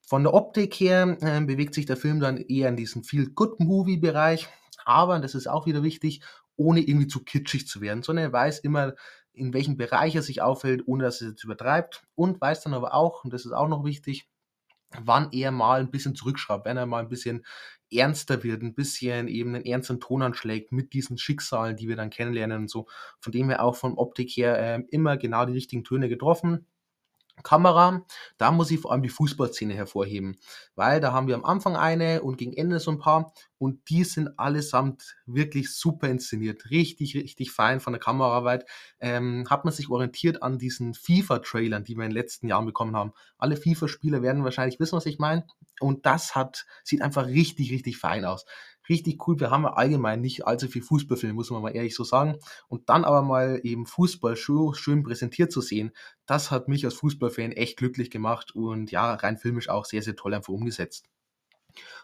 Von 0.00 0.24
der 0.24 0.34
Optik 0.34 0.74
her 0.74 1.16
äh, 1.20 1.40
bewegt 1.40 1.74
sich 1.74 1.86
der 1.86 1.96
Film 1.96 2.20
dann 2.20 2.38
eher 2.38 2.68
in 2.68 2.76
diesen 2.76 3.04
Feel-Good-Movie-Bereich. 3.04 4.48
aber, 4.84 5.18
das 5.20 5.34
ist 5.34 5.48
auch 5.48 5.66
wieder 5.66 5.82
wichtig, 5.82 6.22
ohne 6.56 6.80
irgendwie 6.80 7.06
zu 7.06 7.22
kitschig 7.22 7.68
zu 7.68 7.80
werden, 7.80 8.02
sondern 8.02 8.24
er 8.24 8.32
weiß 8.32 8.60
immer, 8.60 8.94
in 9.32 9.52
welchem 9.54 9.76
Bereich 9.76 10.14
er 10.16 10.22
sich 10.22 10.42
aufhält, 10.42 10.82
ohne 10.86 11.04
dass 11.04 11.20
er 11.20 11.28
es 11.28 11.32
jetzt 11.32 11.44
übertreibt 11.44 12.02
und 12.14 12.40
weiß 12.40 12.62
dann 12.62 12.74
aber 12.74 12.94
auch, 12.94 13.24
und 13.24 13.32
das 13.32 13.44
ist 13.44 13.52
auch 13.52 13.68
noch 13.68 13.84
wichtig, 13.84 14.28
wann 14.98 15.28
er 15.32 15.50
mal 15.50 15.80
ein 15.80 15.90
bisschen 15.90 16.14
zurückschraubt, 16.14 16.64
wenn 16.64 16.76
er 16.76 16.86
mal 16.86 17.02
ein 17.02 17.08
bisschen 17.08 17.44
ernster 17.90 18.42
wird, 18.42 18.62
ein 18.62 18.74
bisschen 18.74 19.28
eben 19.28 19.54
einen 19.54 19.64
ernsten 19.64 20.00
Ton 20.00 20.22
anschlägt 20.22 20.72
mit 20.72 20.92
diesen 20.92 21.18
Schicksalen, 21.18 21.76
die 21.76 21.88
wir 21.88 21.96
dann 21.96 22.10
kennenlernen 22.10 22.62
und 22.62 22.70
so. 22.70 22.86
Von 23.20 23.32
dem 23.32 23.48
her 23.48 23.62
auch 23.62 23.76
von 23.76 23.94
Optik 23.94 24.30
her 24.30 24.58
äh, 24.58 24.82
immer 24.90 25.16
genau 25.16 25.46
die 25.46 25.54
richtigen 25.54 25.84
Töne 25.84 26.08
getroffen. 26.08 26.66
Kamera, 27.42 28.04
da 28.36 28.50
muss 28.50 28.70
ich 28.70 28.80
vor 28.80 28.92
allem 28.92 29.02
die 29.02 29.08
Fußballszene 29.08 29.74
hervorheben, 29.74 30.38
weil 30.74 31.00
da 31.00 31.12
haben 31.12 31.26
wir 31.26 31.34
am 31.34 31.44
Anfang 31.44 31.76
eine 31.76 32.22
und 32.22 32.38
gegen 32.38 32.52
Ende 32.52 32.80
so 32.80 32.90
ein 32.90 32.98
paar 32.98 33.32
und 33.58 33.88
die 33.90 34.04
sind 34.04 34.38
allesamt 34.38 35.16
wirklich 35.26 35.74
super 35.74 36.08
inszeniert, 36.08 36.70
richtig, 36.70 37.14
richtig 37.14 37.50
fein 37.50 37.80
von 37.80 37.92
der 37.92 38.00
Kameraarbeit. 38.00 38.64
Ähm, 39.00 39.46
hat 39.50 39.64
man 39.64 39.74
sich 39.74 39.90
orientiert 39.90 40.42
an 40.42 40.58
diesen 40.58 40.94
FIFA-Trailern, 40.94 41.84
die 41.84 41.96
wir 41.96 42.04
in 42.04 42.10
den 42.10 42.16
letzten 42.16 42.46
Jahren 42.46 42.66
bekommen 42.66 42.96
haben. 42.96 43.12
Alle 43.36 43.56
FIFA-Spieler 43.56 44.22
werden 44.22 44.44
wahrscheinlich 44.44 44.78
wissen, 44.78 44.96
was 44.96 45.06
ich 45.06 45.18
meine. 45.18 45.44
Und 45.80 46.06
das 46.06 46.34
hat, 46.34 46.66
sieht 46.84 47.02
einfach 47.02 47.26
richtig, 47.26 47.72
richtig 47.72 47.98
fein 47.98 48.24
aus 48.24 48.44
richtig 48.88 49.26
cool. 49.26 49.38
Wir 49.40 49.50
haben 49.50 49.64
ja 49.64 49.74
allgemein 49.74 50.20
nicht 50.20 50.46
allzu 50.46 50.68
viel 50.68 50.82
Fußballfilme, 50.82 51.34
muss 51.34 51.50
man 51.50 51.62
mal 51.62 51.70
ehrlich 51.74 51.94
so 51.94 52.04
sagen. 52.04 52.38
Und 52.68 52.88
dann 52.88 53.04
aber 53.04 53.22
mal 53.22 53.60
eben 53.62 53.86
Fußball 53.86 54.36
schön, 54.36 54.74
schön 54.74 55.02
präsentiert 55.02 55.52
zu 55.52 55.60
sehen, 55.60 55.92
das 56.26 56.50
hat 56.50 56.68
mich 56.68 56.84
als 56.84 56.94
Fußballfan 56.94 57.52
echt 57.52 57.76
glücklich 57.78 58.10
gemacht 58.10 58.54
und 58.54 58.90
ja, 58.90 59.14
rein 59.14 59.38
filmisch 59.38 59.68
auch 59.68 59.84
sehr, 59.84 60.02
sehr 60.02 60.16
toll 60.16 60.34
einfach 60.34 60.52
umgesetzt. 60.52 61.08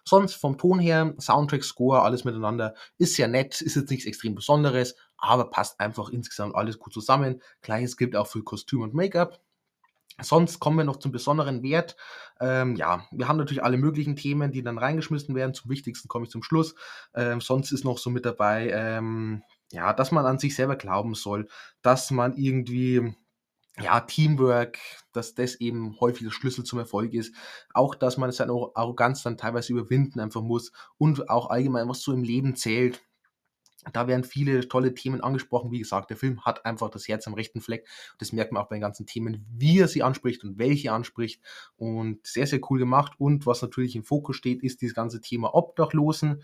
Sonst 0.05 0.35
vom 0.35 0.59
Ton 0.59 0.79
her, 0.79 1.15
Soundtrack, 1.19 1.65
Score, 1.65 2.03
alles 2.03 2.25
miteinander, 2.25 2.75
ist 2.99 3.17
ja 3.17 3.27
nett, 3.27 3.61
ist 3.61 3.77
jetzt 3.77 3.91
nichts 3.91 4.07
extrem 4.07 4.35
Besonderes, 4.35 4.97
aber 5.17 5.51
passt 5.51 5.81
einfach 5.81 6.11
insgesamt 6.11 6.55
alles 6.55 6.79
gut 6.79 6.93
zusammen. 6.93 7.43
Gleiches 7.63 7.97
gilt 7.97 8.15
auch 8.15 8.27
für 8.27 8.43
Kostüm 8.43 8.83
und 8.83 8.95
Make-up. 8.95 9.41
Sonst 10.21 10.61
kommen 10.61 10.79
wir 10.79 10.85
noch 10.85 10.99
zum 10.99 11.13
besonderen 11.13 11.63
Wert. 11.63 11.97
Ähm, 12.41 12.77
ja, 12.77 13.07
wir 13.11 13.27
haben 13.29 13.37
natürlich 13.37 13.65
alle 13.65 13.77
möglichen 13.77 14.17
Themen, 14.17 14.53
die 14.53 14.63
dann 14.63 14.79
reingeschmissen 14.79 15.35
werden. 15.35 15.55
Zum 15.55 15.71
wichtigsten 15.71 16.09
komme 16.09 16.25
ich 16.25 16.31
zum 16.31 16.43
Schluss. 16.43 16.75
Ähm, 17.15 17.41
sonst 17.41 17.73
ist 17.73 17.85
noch 17.85 17.99
so 17.99 18.11
mit 18.11 18.25
dabei, 18.25 18.71
ähm, 18.71 19.43
ja, 19.73 19.93
dass 19.93 20.13
man 20.13 20.27
an 20.27 20.39
sich 20.39 20.55
selber 20.55 20.77
glauben 20.77 21.15
soll, 21.15 21.49
dass 21.83 22.11
man 22.11 22.37
irgendwie 22.37 23.15
ja, 23.81 24.01
Teamwork, 24.01 24.79
dass 25.13 25.35
das 25.35 25.57
eben 25.57 25.99
häufig 26.01 26.23
der 26.23 26.31
Schlüssel 26.31 26.65
zum 26.65 26.79
Erfolg 26.79 27.13
ist. 27.13 27.35
Auch, 27.73 27.95
dass 27.95 28.17
man 28.17 28.31
seine 28.31 28.53
Arroganz 28.75 29.23
dann 29.23 29.37
teilweise 29.37 29.73
überwinden 29.73 30.21
einfach 30.21 30.43
muss 30.43 30.71
und 30.97 31.29
auch 31.29 31.51
allgemein, 31.51 31.89
was 31.89 32.03
so 32.03 32.13
im 32.13 32.23
Leben 32.23 32.55
zählt. 32.55 33.03
Da 33.93 34.09
werden 34.09 34.25
viele 34.25 34.69
tolle 34.69 34.95
Themen 34.95 35.21
angesprochen. 35.21 35.71
Wie 35.71 35.79
gesagt, 35.79 36.11
der 36.11 36.17
Film 36.17 36.45
hat 36.45 36.65
einfach 36.65 36.91
das 36.91 37.07
Herz 37.09 37.27
am 37.27 37.35
rechten 37.35 37.61
Fleck. 37.61 37.87
Das 38.19 38.33
merkt 38.33 38.53
man 38.53 38.63
auch 38.63 38.69
bei 38.69 38.77
den 38.77 38.83
ganzen 38.83 39.07
Themen, 39.07 39.47
wie 39.51 39.79
er 39.79 39.89
sie 39.89 40.03
anspricht 40.03 40.45
und 40.45 40.59
welche 40.59 40.93
anspricht. 40.93 41.41
Und 41.77 42.27
sehr, 42.27 42.47
sehr 42.47 42.61
cool 42.71 42.79
gemacht. 42.79 43.13
Und 43.19 43.47
was 43.47 43.63
natürlich 43.63 43.97
im 43.97 44.05
Fokus 44.05 44.37
steht, 44.37 44.63
ist 44.63 44.81
dieses 44.81 44.95
ganze 44.95 45.21
Thema 45.21 45.55
Obdachlosen. 45.55 46.43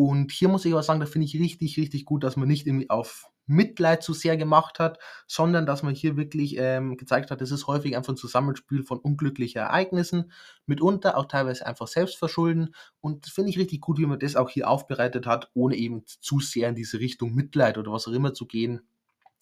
Und 0.00 0.32
hier 0.32 0.48
muss 0.48 0.64
ich 0.64 0.72
aber 0.72 0.82
sagen, 0.82 0.98
da 0.98 1.04
finde 1.04 1.26
ich 1.26 1.38
richtig, 1.38 1.76
richtig 1.76 2.06
gut, 2.06 2.24
dass 2.24 2.38
man 2.38 2.48
nicht 2.48 2.66
irgendwie 2.66 2.88
auf 2.88 3.30
Mitleid 3.44 4.02
zu 4.02 4.14
sehr 4.14 4.38
gemacht 4.38 4.78
hat, 4.78 4.98
sondern 5.26 5.66
dass 5.66 5.82
man 5.82 5.94
hier 5.94 6.16
wirklich 6.16 6.56
ähm, 6.56 6.96
gezeigt 6.96 7.30
hat, 7.30 7.42
es 7.42 7.50
ist 7.50 7.66
häufig 7.66 7.94
einfach 7.94 8.14
ein 8.14 8.16
Zusammenspiel 8.16 8.82
von 8.82 8.98
unglücklichen 8.98 9.58
Ereignissen, 9.58 10.32
mitunter 10.64 11.18
auch 11.18 11.26
teilweise 11.26 11.66
einfach 11.66 11.86
Selbstverschulden. 11.86 12.74
Und 13.02 13.26
das 13.26 13.34
finde 13.34 13.50
ich 13.50 13.58
richtig 13.58 13.82
gut, 13.82 13.98
wie 13.98 14.06
man 14.06 14.18
das 14.18 14.36
auch 14.36 14.48
hier 14.48 14.70
aufbereitet 14.70 15.26
hat, 15.26 15.50
ohne 15.52 15.76
eben 15.76 16.06
zu 16.06 16.40
sehr 16.40 16.70
in 16.70 16.76
diese 16.76 16.98
Richtung 16.98 17.34
Mitleid 17.34 17.76
oder 17.76 17.92
was 17.92 18.08
auch 18.08 18.12
immer 18.12 18.32
zu 18.32 18.46
gehen. 18.46 18.80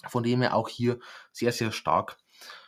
Von 0.08 0.24
dem 0.24 0.40
her 0.40 0.56
auch 0.56 0.68
hier 0.68 0.98
sehr, 1.30 1.52
sehr 1.52 1.70
stark. 1.70 2.18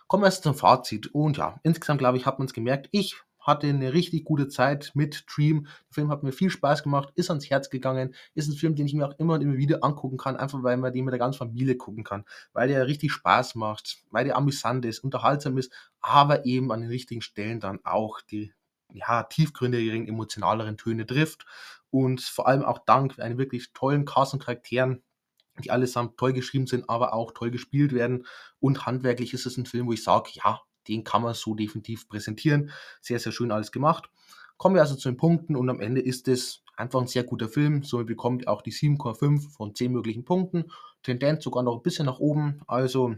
Kommen 0.06 0.22
wir 0.22 0.28
jetzt 0.28 0.44
zum 0.44 0.54
Fazit. 0.54 1.08
Und 1.08 1.38
ja, 1.38 1.58
insgesamt 1.64 1.98
glaube 1.98 2.18
ich, 2.18 2.24
hat 2.24 2.38
man 2.38 2.46
es 2.46 2.54
gemerkt. 2.54 2.88
Ich 2.92 3.16
hatte 3.50 3.66
eine 3.66 3.92
richtig 3.92 4.24
gute 4.24 4.48
Zeit 4.48 4.92
mit 4.94 5.24
Dream. 5.34 5.64
Der 5.64 5.94
Film 5.94 6.10
hat 6.10 6.22
mir 6.22 6.32
viel 6.32 6.50
Spaß 6.50 6.82
gemacht, 6.82 7.12
ist 7.16 7.30
ans 7.30 7.50
Herz 7.50 7.68
gegangen, 7.68 8.14
ist 8.34 8.48
ein 8.48 8.56
Film, 8.56 8.74
den 8.76 8.86
ich 8.86 8.94
mir 8.94 9.06
auch 9.06 9.18
immer 9.18 9.34
und 9.34 9.42
immer 9.42 9.56
wieder 9.56 9.84
angucken 9.84 10.16
kann, 10.16 10.36
einfach 10.36 10.62
weil 10.62 10.76
man 10.76 10.92
den 10.92 11.04
mit 11.04 11.12
der 11.12 11.18
ganzen 11.18 11.38
Familie 11.38 11.76
gucken 11.76 12.04
kann, 12.04 12.24
weil 12.52 12.68
der 12.68 12.86
richtig 12.86 13.12
Spaß 13.12 13.56
macht, 13.56 13.98
weil 14.10 14.24
der 14.24 14.36
amüsant 14.36 14.84
ist, 14.84 15.00
unterhaltsam 15.00 15.58
ist, 15.58 15.72
aber 16.00 16.46
eben 16.46 16.72
an 16.72 16.80
den 16.80 16.90
richtigen 16.90 17.22
Stellen 17.22 17.60
dann 17.60 17.80
auch 17.84 18.20
die 18.20 18.52
ja, 18.92 19.24
tiefgründigeren, 19.24 20.08
emotionaleren 20.08 20.76
Töne 20.76 21.06
trifft 21.06 21.44
und 21.90 22.20
vor 22.20 22.46
allem 22.46 22.64
auch 22.64 22.78
dank 22.78 23.18
einem 23.18 23.38
wirklich 23.38 23.72
tollen 23.72 24.04
Cast 24.04 24.34
und 24.34 24.40
Charakteren, 24.40 25.02
die 25.62 25.70
allesamt 25.70 26.16
toll 26.16 26.32
geschrieben 26.32 26.66
sind, 26.66 26.88
aber 26.88 27.12
auch 27.12 27.32
toll 27.32 27.50
gespielt 27.50 27.92
werden 27.92 28.26
und 28.60 28.86
handwerklich 28.86 29.34
ist 29.34 29.46
es 29.46 29.56
ein 29.56 29.66
Film, 29.66 29.86
wo 29.86 29.92
ich 29.92 30.02
sage, 30.02 30.30
ja, 30.34 30.60
den 30.88 31.04
kann 31.04 31.22
man 31.22 31.34
so 31.34 31.54
definitiv 31.54 32.08
präsentieren. 32.08 32.70
Sehr, 33.00 33.18
sehr 33.18 33.32
schön 33.32 33.52
alles 33.52 33.72
gemacht. 33.72 34.10
Kommen 34.56 34.74
wir 34.74 34.82
also 34.82 34.94
zu 34.94 35.08
den 35.08 35.16
Punkten 35.16 35.56
und 35.56 35.70
am 35.70 35.80
Ende 35.80 36.00
ist 36.00 36.28
es 36.28 36.62
einfach 36.76 37.00
ein 37.00 37.06
sehr 37.06 37.24
guter 37.24 37.48
Film. 37.48 37.82
Somit 37.82 38.06
bekommt 38.06 38.48
auch 38.48 38.62
die 38.62 38.72
7,5 38.72 39.50
von 39.50 39.74
10 39.74 39.92
möglichen 39.92 40.24
Punkten. 40.24 40.70
Tendenz 41.02 41.44
sogar 41.44 41.62
noch 41.62 41.76
ein 41.76 41.82
bisschen 41.82 42.06
nach 42.06 42.18
oben. 42.18 42.60
Also 42.66 43.14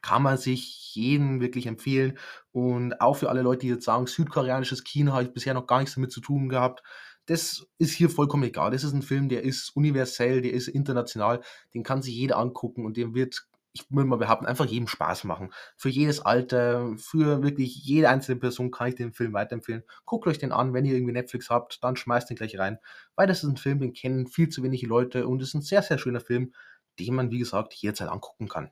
kann 0.00 0.22
man 0.22 0.38
sich 0.38 0.94
jeden 0.94 1.40
wirklich 1.40 1.66
empfehlen. 1.66 2.18
Und 2.52 3.00
auch 3.00 3.14
für 3.14 3.28
alle 3.28 3.42
Leute, 3.42 3.60
die 3.60 3.72
jetzt 3.72 3.84
sagen, 3.84 4.06
südkoreanisches 4.06 4.84
Kino 4.84 5.12
habe 5.12 5.24
ich 5.24 5.32
bisher 5.32 5.54
noch 5.54 5.66
gar 5.66 5.80
nichts 5.80 5.94
damit 5.94 6.12
zu 6.12 6.20
tun 6.20 6.48
gehabt. 6.48 6.82
Das 7.26 7.66
ist 7.78 7.92
hier 7.92 8.10
vollkommen 8.10 8.44
egal. 8.44 8.70
Das 8.72 8.84
ist 8.84 8.94
ein 8.94 9.02
Film, 9.02 9.28
der 9.28 9.44
ist 9.44 9.76
universell, 9.76 10.42
der 10.42 10.52
ist 10.52 10.68
international, 10.68 11.42
den 11.74 11.82
kann 11.82 12.02
sich 12.02 12.14
jeder 12.14 12.38
angucken 12.38 12.84
und 12.84 12.96
dem 12.96 13.14
wird 13.14 13.46
ich 13.74 13.86
würde 13.90 14.08
mal 14.08 14.16
behaupten, 14.16 14.46
einfach 14.46 14.66
jedem 14.66 14.86
Spaß 14.86 15.24
machen. 15.24 15.52
Für 15.76 15.88
jedes 15.88 16.20
Alter, 16.20 16.94
für 16.98 17.42
wirklich 17.42 17.76
jede 17.76 18.08
einzelne 18.08 18.38
Person 18.38 18.70
kann 18.70 18.88
ich 18.88 18.94
den 18.96 19.12
Film 19.12 19.32
weiterempfehlen. 19.32 19.82
Guckt 20.04 20.26
euch 20.26 20.38
den 20.38 20.52
an, 20.52 20.74
wenn 20.74 20.84
ihr 20.84 20.94
irgendwie 20.94 21.12
Netflix 21.12 21.48
habt, 21.50 21.82
dann 21.82 21.96
schmeißt 21.96 22.28
den 22.28 22.36
gleich 22.36 22.58
rein. 22.58 22.78
Weil 23.16 23.26
das 23.26 23.42
ist 23.42 23.50
ein 23.50 23.56
Film, 23.56 23.80
den 23.80 23.94
kennen 23.94 24.26
viel 24.26 24.48
zu 24.48 24.62
wenige 24.62 24.86
Leute 24.86 25.26
und 25.26 25.40
es 25.40 25.48
ist 25.48 25.54
ein 25.54 25.62
sehr, 25.62 25.82
sehr 25.82 25.98
schöner 25.98 26.20
Film, 26.20 26.52
den 26.98 27.14
man, 27.14 27.30
wie 27.30 27.38
gesagt, 27.38 27.72
jederzeit 27.74 28.08
angucken 28.08 28.48
kann. 28.48 28.70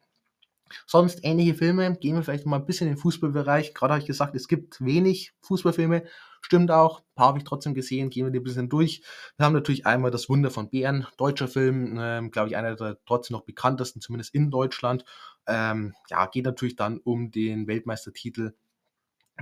Sonst 0.86 1.20
ähnliche 1.22 1.54
Filme, 1.54 1.96
gehen 1.96 2.16
wir 2.16 2.22
vielleicht 2.22 2.46
mal 2.46 2.56
ein 2.56 2.66
bisschen 2.66 2.88
in 2.88 2.94
den 2.94 3.00
Fußballbereich. 3.00 3.74
Gerade 3.74 3.94
habe 3.94 4.00
ich 4.00 4.06
gesagt, 4.06 4.34
es 4.34 4.48
gibt 4.48 4.80
wenig 4.84 5.32
Fußballfilme. 5.42 6.04
Stimmt 6.42 6.70
auch, 6.70 7.00
ein 7.00 7.14
paar 7.14 7.26
habe 7.28 7.38
ich 7.38 7.44
trotzdem 7.44 7.74
gesehen, 7.74 8.08
gehen 8.08 8.24
wir 8.24 8.30
die 8.30 8.38
ein 8.38 8.44
bisschen 8.44 8.68
durch. 8.68 9.02
Wir 9.36 9.44
haben 9.44 9.52
natürlich 9.52 9.86
einmal 9.86 10.10
das 10.10 10.28
Wunder 10.28 10.50
von 10.50 10.70
Bären, 10.70 11.06
deutscher 11.18 11.48
Film, 11.48 11.98
ähm, 12.00 12.30
glaube 12.30 12.48
ich, 12.48 12.56
einer 12.56 12.76
der 12.76 12.98
trotzdem 13.04 13.36
noch 13.36 13.44
bekanntesten, 13.44 14.00
zumindest 14.00 14.34
in 14.34 14.50
Deutschland. 14.50 15.04
Ähm, 15.46 15.94
ja, 16.08 16.26
geht 16.26 16.46
natürlich 16.46 16.76
dann 16.76 16.98
um 16.98 17.30
den 17.30 17.66
Weltmeistertitel 17.66 18.54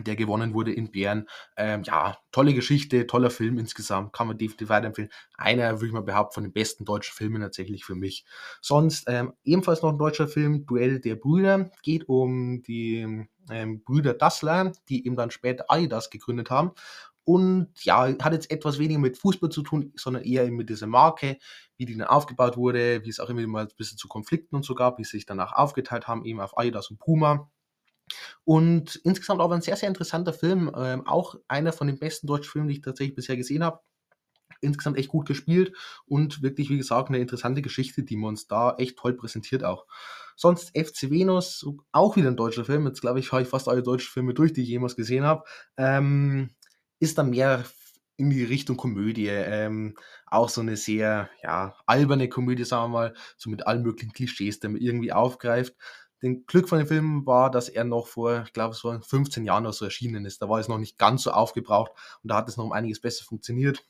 der 0.05 0.17
gewonnen 0.17 0.55
wurde 0.55 0.73
in 0.73 0.90
Bern. 0.90 1.26
Ähm, 1.57 1.83
ja, 1.83 2.19
tolle 2.33 2.55
Geschichte, 2.55 3.07
toller 3.07 3.31
Film 3.31 3.59
insgesamt, 3.59 4.12
kann 4.12 4.26
man 4.26 4.38
definitiv 4.38 4.69
weiterempfehlen. 4.69 5.11
Einer, 5.37 5.73
würde 5.73 5.87
ich 5.87 5.93
mal 5.93 6.02
behaupten, 6.02 6.35
von 6.35 6.43
den 6.45 6.52
besten 6.52 6.85
deutschen 6.85 7.14
Filmen 7.14 7.43
tatsächlich 7.43 7.85
für 7.85 7.95
mich. 7.95 8.25
Sonst 8.61 9.05
ähm, 9.09 9.33
ebenfalls 9.45 9.83
noch 9.83 9.90
ein 9.90 9.99
deutscher 9.99 10.28
Film, 10.28 10.67
Duell 10.67 11.00
der 11.00 11.17
Brüder, 11.17 11.71
geht 11.83 12.09
um 12.09 12.62
die 12.62 13.26
ähm, 13.50 13.83
Brüder 13.85 14.14
Dassler, 14.14 14.73
die 14.88 15.07
eben 15.07 15.17
dann 15.17 15.31
später 15.31 15.64
Adidas 15.69 16.11
gegründet 16.11 16.50
haben. 16.50 16.73
Und 17.25 17.69
ja, 17.83 18.07
hat 18.23 18.33
jetzt 18.33 18.50
etwas 18.50 18.78
weniger 18.78 19.00
mit 19.00 19.19
Fußball 19.19 19.50
zu 19.50 19.61
tun, 19.61 19.93
sondern 19.97 20.23
eher 20.23 20.50
mit 20.50 20.71
dieser 20.71 20.87
Marke, 20.87 21.37
wie 21.76 21.85
die 21.85 21.95
dann 21.95 22.07
aufgebaut 22.07 22.57
wurde, 22.57 23.05
wie 23.05 23.11
es 23.11 23.21
auch 23.21 23.28
immer 23.28 23.47
mal 23.47 23.64
ein 23.64 23.73
bisschen 23.76 23.99
zu 23.99 24.09
Konflikten 24.09 24.57
und 24.57 24.64
so 24.64 24.75
gab, 24.75 24.99
wie 24.99 25.05
sie 25.05 25.19
sich 25.19 25.26
danach 25.26 25.52
aufgeteilt 25.52 26.09
haben, 26.09 26.25
eben 26.25 26.40
auf 26.40 26.57
Adidas 26.57 26.88
und 26.90 26.99
Puma. 26.99 27.50
Und 28.44 28.96
insgesamt 29.04 29.40
aber 29.40 29.54
ein 29.54 29.62
sehr, 29.62 29.76
sehr 29.76 29.88
interessanter 29.88 30.32
Film. 30.32 30.70
Ähm, 30.76 31.06
auch 31.06 31.36
einer 31.48 31.72
von 31.72 31.86
den 31.86 31.98
besten 31.98 32.26
deutschen 32.26 32.50
Filmen, 32.50 32.68
die 32.68 32.74
ich 32.74 32.82
tatsächlich 32.82 33.14
bisher 33.14 33.36
gesehen 33.36 33.64
habe. 33.64 33.80
Insgesamt 34.60 34.98
echt 34.98 35.08
gut 35.08 35.26
gespielt 35.26 35.76
und 36.06 36.42
wirklich, 36.42 36.68
wie 36.68 36.78
gesagt, 36.78 37.10
eine 37.10 37.18
interessante 37.18 37.62
Geschichte, 37.62 38.02
die 38.02 38.16
man 38.16 38.30
uns 38.30 38.48
da 38.48 38.74
echt 38.76 38.98
toll 38.98 39.14
präsentiert 39.14 39.62
auch. 39.62 39.86
Sonst 40.34 40.76
FC 40.76 41.10
Venus, 41.10 41.66
auch 41.92 42.16
wieder 42.16 42.28
ein 42.28 42.36
deutscher 42.36 42.64
Film. 42.64 42.86
Jetzt 42.86 43.00
glaube 43.00 43.20
ich, 43.20 43.30
habe 43.30 43.42
ich 43.42 43.48
fast 43.48 43.68
alle 43.68 43.82
deutschen 43.82 44.10
Filme 44.10 44.34
durch, 44.34 44.52
die 44.52 44.62
ich 44.62 44.68
jemals 44.68 44.96
gesehen 44.96 45.24
habe. 45.24 45.44
Ähm, 45.76 46.50
ist 46.98 47.18
dann 47.18 47.30
mehr 47.30 47.64
in 48.16 48.30
die 48.30 48.44
Richtung 48.44 48.76
Komödie. 48.76 49.28
Ähm, 49.28 49.96
auch 50.26 50.48
so 50.48 50.60
eine 50.60 50.76
sehr 50.76 51.30
ja, 51.42 51.74
alberne 51.86 52.28
Komödie, 52.28 52.64
sagen 52.64 52.92
wir 52.92 52.98
mal, 52.98 53.14
so 53.36 53.48
mit 53.48 53.66
allen 53.66 53.82
möglichen 53.82 54.12
Klischees, 54.12 54.60
die 54.60 54.68
man 54.68 54.80
irgendwie 54.80 55.12
aufgreift 55.12 55.74
den 56.22 56.46
Glück 56.46 56.68
von 56.68 56.78
dem 56.78 56.87
Film 56.88 57.26
war, 57.26 57.50
dass 57.50 57.68
er 57.68 57.84
noch 57.84 58.06
vor, 58.06 58.42
ich 58.44 58.52
glaube, 58.52 58.75
es 58.75 58.82
war 58.84 59.00
15 59.00 59.44
Jahren 59.44 59.64
oder 59.64 59.72
so 59.72 59.84
erschienen 59.84 60.25
ist. 60.25 60.42
Da 60.42 60.48
war 60.48 60.58
es 60.58 60.68
noch 60.68 60.78
nicht 60.78 60.98
ganz 60.98 61.22
so 61.22 61.30
aufgebraucht 61.30 61.92
und 62.22 62.30
da 62.30 62.37
hat 62.37 62.48
es 62.48 62.56
noch 62.56 62.64
um 62.64 62.72
einiges 62.72 63.00
besser 63.00 63.25
funktioniert. 63.25 63.84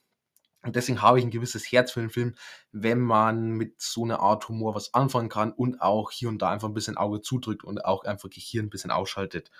Und 0.62 0.74
deswegen 0.74 1.02
habe 1.02 1.18
ich 1.18 1.24
ein 1.24 1.30
gewisses 1.30 1.70
Herz 1.70 1.92
für 1.92 2.00
den 2.00 2.10
Film, 2.10 2.34
wenn 2.72 3.00
man 3.00 3.50
mit 3.52 3.80
so 3.80 4.04
einer 4.04 4.20
Art 4.20 4.48
Humor 4.48 4.74
was 4.74 4.92
anfangen 4.92 5.28
kann 5.28 5.52
und 5.52 5.80
auch 5.80 6.10
hier 6.10 6.28
und 6.28 6.42
da 6.42 6.50
einfach 6.50 6.68
ein 6.68 6.74
bisschen 6.74 6.96
Auge 6.96 7.20
zudrückt 7.20 7.62
und 7.64 7.84
auch 7.84 8.04
einfach 8.04 8.28
Gehirn 8.28 8.66
ein 8.66 8.70
bisschen 8.70 8.90
ausschaltet. 8.90 9.50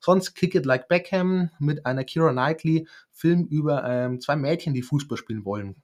Sonst 0.00 0.34
Kick 0.34 0.54
It 0.54 0.66
Like 0.66 0.88
Beckham 0.88 1.50
mit 1.58 1.86
einer 1.86 2.04
Kira 2.04 2.32
Knightley, 2.32 2.88
Film 3.12 3.46
über 3.46 3.84
ähm, 3.84 4.20
zwei 4.20 4.36
Mädchen, 4.36 4.74
die 4.74 4.82
Fußball 4.82 5.16
spielen 5.16 5.44
wollen. 5.44 5.82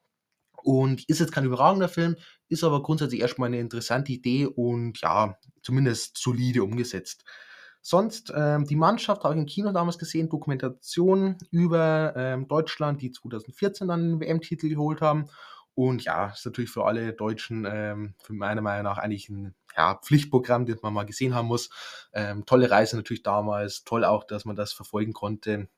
Und 0.64 1.06
ist 1.11 1.21
jetzt 1.21 1.33
kein 1.33 1.44
überragender 1.44 1.88
Film, 1.88 2.16
ist 2.49 2.64
aber 2.64 2.83
grundsätzlich 2.83 3.21
erstmal 3.21 3.49
eine 3.49 3.61
interessante 3.61 4.12
Idee 4.12 4.47
und 4.47 4.99
ja, 5.00 5.37
zumindest 5.62 6.16
solide 6.16 6.64
umgesetzt. 6.64 7.25
Sonst, 7.83 8.33
ähm, 8.35 8.64
die 8.64 8.76
Mannschaft 8.76 9.25
habe 9.25 9.35
ich 9.35 9.40
im 9.40 9.47
Kino 9.47 9.71
damals 9.71 9.99
gesehen, 9.99 10.30
Dokumentation 10.30 11.37
über 11.50 12.14
ähm, 12.16 12.49
Deutschland, 12.49 13.02
die 13.02 13.12
2014 13.12 13.88
dann 13.88 14.09
den 14.09 14.21
WM-Titel 14.21 14.71
geholt 14.71 15.02
haben. 15.02 15.26
Und 15.75 16.02
ja, 16.02 16.28
ist 16.28 16.47
natürlich 16.47 16.71
für 16.71 16.87
alle 16.87 17.12
Deutschen 17.12 17.66
ähm, 17.68 18.14
für 18.23 18.33
meiner 18.33 18.62
Meinung 18.62 18.85
nach 18.85 18.97
eigentlich 18.97 19.28
ein 19.28 19.54
ja, 19.76 19.97
Pflichtprogramm, 19.97 20.64
das 20.64 20.80
man 20.80 20.94
mal 20.94 21.04
gesehen 21.04 21.35
haben 21.35 21.49
muss. 21.49 21.68
Ähm, 22.14 22.47
tolle 22.47 22.71
Reise 22.71 22.97
natürlich 22.97 23.23
damals, 23.23 23.85
toll 23.85 24.04
auch, 24.06 24.25
dass 24.25 24.47
man 24.47 24.56
das 24.56 24.73
verfolgen 24.73 25.12
konnte 25.12 25.68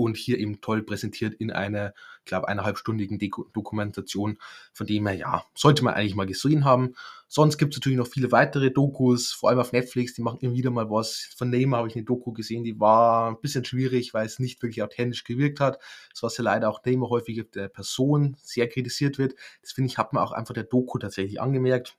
und 0.00 0.16
hier 0.16 0.38
eben 0.38 0.60
toll 0.60 0.82
präsentiert 0.82 1.34
in 1.34 1.50
einer, 1.50 1.94
ich 2.20 2.24
glaube, 2.26 2.48
eineinhalbstündigen 2.48 3.18
Dokumentation. 3.52 4.38
Von 4.72 4.86
dem 4.86 5.06
her, 5.06 5.16
ja, 5.16 5.44
sollte 5.54 5.84
man 5.84 5.94
eigentlich 5.94 6.14
mal 6.14 6.26
gesehen 6.26 6.64
haben. 6.64 6.94
Sonst 7.28 7.56
gibt 7.56 7.72
es 7.72 7.80
natürlich 7.80 7.98
noch 7.98 8.08
viele 8.08 8.30
weitere 8.30 8.70
Dokus, 8.70 9.32
vor 9.32 9.48
allem 9.48 9.58
auf 9.58 9.72
Netflix, 9.72 10.14
die 10.14 10.22
machen 10.22 10.40
immer 10.40 10.54
wieder 10.54 10.70
mal 10.70 10.90
was. 10.90 11.30
Von 11.36 11.48
Neymar 11.48 11.78
habe 11.78 11.88
ich 11.88 11.96
eine 11.96 12.04
Doku 12.04 12.32
gesehen, 12.32 12.62
die 12.62 12.78
war 12.78 13.30
ein 13.30 13.40
bisschen 13.40 13.64
schwierig, 13.64 14.12
weil 14.12 14.26
es 14.26 14.38
nicht 14.38 14.62
wirklich 14.62 14.82
authentisch 14.82 15.24
gewirkt 15.24 15.58
hat. 15.58 15.78
Das 16.12 16.22
was 16.22 16.36
ja 16.36 16.44
leider 16.44 16.68
auch 16.68 16.84
Neymar 16.84 17.08
häufig 17.08 17.40
auf 17.40 17.50
der 17.50 17.68
Person 17.68 18.36
sehr 18.42 18.68
kritisiert 18.68 19.18
wird. 19.18 19.34
Das 19.62 19.72
finde 19.72 19.88
ich, 19.88 19.98
hat 19.98 20.12
man 20.12 20.22
auch 20.22 20.32
einfach 20.32 20.54
der 20.54 20.64
Doku 20.64 20.98
tatsächlich 20.98 21.40
angemerkt. 21.40 21.96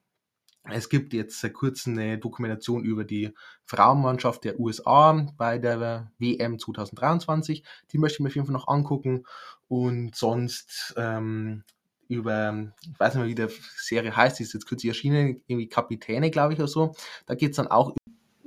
Es 0.70 0.88
gibt 0.88 1.14
jetzt 1.14 1.42
seit 1.42 1.54
kurzem 1.54 1.98
eine 1.98 2.18
Dokumentation 2.18 2.86
über 2.86 3.04
die 3.04 3.34
Frauenmannschaft 3.66 4.46
der 4.46 4.60
USA 4.60 5.28
bei 5.38 5.58
der 5.58 6.12
WM 6.20 6.58
2023. 6.58 7.64
Die 7.92 7.98
möchte 7.98 8.16
ich 8.16 8.20
mir 8.22 8.28
auf 8.30 8.36
jeden 8.36 8.48
Fall 8.48 8.54
noch 8.54 8.70
angucken. 8.70 9.26
Und 9.68 10.16
sonst 10.16 10.94
ähm, 10.96 11.64
über, 12.08 12.72
ich 12.82 13.00
weiß 13.00 13.16
nicht 13.16 13.22
mehr, 13.22 13.30
wie 13.30 13.54
die 13.54 13.62
Serie 13.76 14.16
heißt, 14.16 14.40
die 14.40 14.44
ist 14.44 14.54
jetzt 14.54 14.68
kürzlich 14.68 14.90
erschienen, 14.90 15.42
irgendwie 15.48 15.68
Kapitäne, 15.68 16.32
glaube 16.32 16.54
ich, 16.54 16.60
oder 16.60 16.68
so. 16.68 16.96
Da 17.26 17.36
geht 17.36 17.52
es 17.52 17.58
dann 17.58 17.68
auch 17.68 17.94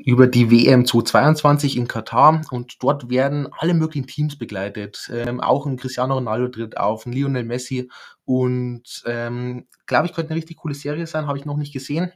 über 0.06 0.28
die 0.28 0.52
WM 0.52 0.86
2022 0.86 1.76
in 1.76 1.88
Katar 1.88 2.40
und 2.52 2.80
dort 2.80 3.10
werden 3.10 3.48
alle 3.58 3.74
möglichen 3.74 4.06
Teams 4.06 4.38
begleitet. 4.38 5.10
Ähm, 5.12 5.40
auch 5.40 5.66
ein 5.66 5.76
Cristiano 5.76 6.14
Ronaldo 6.14 6.46
tritt 6.46 6.76
auf, 6.76 7.06
ein 7.06 7.12
Lionel 7.12 7.42
Messi 7.42 7.90
und 8.24 9.02
ähm, 9.04 9.66
glaube 9.86 10.06
ich, 10.06 10.12
könnte 10.12 10.30
eine 10.30 10.38
richtig 10.38 10.58
coole 10.58 10.76
Serie 10.76 11.08
sein, 11.08 11.26
habe 11.26 11.38
ich 11.38 11.44
noch 11.44 11.56
nicht 11.56 11.72
gesehen. 11.72 12.12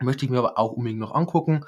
Möchte 0.00 0.24
ich 0.24 0.30
mir 0.30 0.38
aber 0.38 0.60
auch 0.60 0.70
unbedingt 0.70 1.00
noch 1.00 1.12
angucken. 1.12 1.64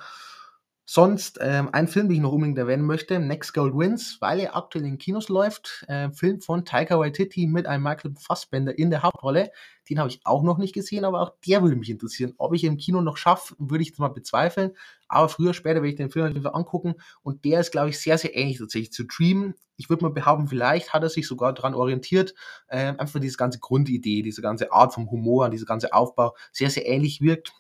Sonst 0.89 1.41
ähm, 1.43 1.69
ein 1.73 1.89
Film, 1.89 2.07
den 2.07 2.15
ich 2.15 2.23
noch 2.23 2.31
unbedingt 2.31 2.59
erwähnen 2.59 2.87
möchte, 2.87 3.19
Next 3.19 3.53
Gold 3.53 3.77
Wins, 3.77 4.19
weil 4.21 4.39
er 4.39 4.55
aktuell 4.55 4.85
in 4.85 4.99
Kinos 4.99 5.29
läuft. 5.29 5.85
Äh, 5.89 6.13
Film 6.13 6.41
von 6.41 6.65
Taika 6.65 6.97
Waititi 6.97 7.49
mit 7.49 7.67
einem 7.67 7.83
Michael 7.83 8.15
Fassbender 8.17 8.79
in 8.79 8.91
der 8.91 9.03
Hauptrolle. 9.03 9.51
Den 9.91 9.99
habe 9.99 10.09
ich 10.11 10.21
auch 10.23 10.45
noch 10.45 10.59
nicht 10.59 10.75
gesehen, 10.75 11.05
aber 11.05 11.23
auch 11.23 11.33
der 11.45 11.61
würde 11.63 11.75
mich 11.75 11.91
interessieren. 11.91 12.35
Ob 12.39 12.55
ich 12.55 12.63
im 12.63 12.77
Kino 12.77 13.01
noch 13.01 13.17
schaffe, 13.17 13.57
würde 13.59 13.83
ich 13.83 13.99
mal 13.99 14.09
bezweifeln. 14.09 14.77
Aber 15.09 15.29
früher, 15.29 15.55
später 15.55 15.77
werde 15.77 15.89
ich 15.89 15.97
den 15.97 16.11
Film 16.11 16.37
auf 16.47 16.55
angucken. 16.55 16.95
Und 17.25 17.45
der 17.45 17.61
ist, 17.61 17.73
glaube 17.73 17.89
ich, 17.89 17.99
sehr, 17.99 18.17
sehr 18.17 18.37
ähnlich 18.37 18.59
tatsächlich 18.59 18.93
zu 18.93 19.07
Dream. 19.07 19.55
Ich 19.77 19.91
würde 19.91 20.05
mal 20.05 20.13
behaupten, 20.13 20.47
vielleicht 20.47 20.95
hat 20.95 21.03
er 21.03 21.11
sich 21.11 21.27
sogar 21.27 21.53
daran 21.53 21.75
orientiert. 21.75 22.33
Äh, 22.69 22.95
einfach 22.97 23.19
diese 23.19 23.37
ganze 23.37 23.59
Grundidee, 23.59 24.23
diese 24.23 24.41
ganze 24.41 24.73
Art 24.73 24.95
vom 24.95 25.11
Humor, 25.11 25.51
dieser 25.51 25.67
ganze 25.67 25.93
Aufbau 25.93 26.37
sehr, 26.53 26.71
sehr 26.71 26.87
ähnlich 26.87 27.21
wirkt. 27.21 27.53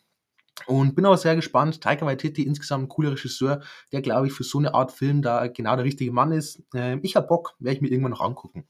Und 0.67 0.95
bin 0.95 1.05
aber 1.05 1.19
sehr 1.19 1.37
gespannt. 1.37 1.83
Taika 1.83 2.07
Waititi, 2.07 2.43
insgesamt 2.43 2.85
ein 2.85 2.89
cooler 2.89 3.13
Regisseur, 3.13 3.61
der, 3.93 4.01
glaube 4.01 4.27
ich, 4.27 4.33
für 4.33 4.45
so 4.45 4.59
eine 4.59 4.75
Art 4.75 4.91
Film 4.91 5.21
da 5.23 5.47
genau 5.49 5.77
der 5.77 5.85
richtige 5.85 6.13
Mann 6.13 6.33
ist. 6.33 6.63
Ähm, 6.75 7.01
ich 7.03 7.15
habe 7.15 7.27
Bock, 7.27 7.55
werde 7.59 7.77
ich 7.77 7.83
mir 7.83 7.89
irgendwann 7.89 8.13
noch 8.13 8.23
angucken. 8.23 8.67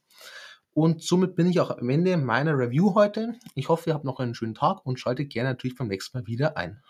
Und 0.72 1.02
somit 1.02 1.36
bin 1.36 1.48
ich 1.48 1.58
auch 1.60 1.70
am 1.70 1.88
Ende 1.88 2.18
meiner 2.18 2.58
Review 2.58 2.94
heute. 2.94 3.34
Ich 3.54 3.70
hoffe, 3.70 3.88
ihr 3.90 3.94
habt 3.94 4.04
noch 4.04 4.18
einen 4.18 4.34
schönen 4.34 4.54
Tag 4.54 4.84
und 4.84 5.00
schaltet 5.00 5.30
gerne 5.30 5.50
natürlich 5.50 5.76
beim 5.76 5.88
nächsten 5.88 6.18
Mal 6.18 6.26
wieder 6.26 6.58
ein. 6.58 6.82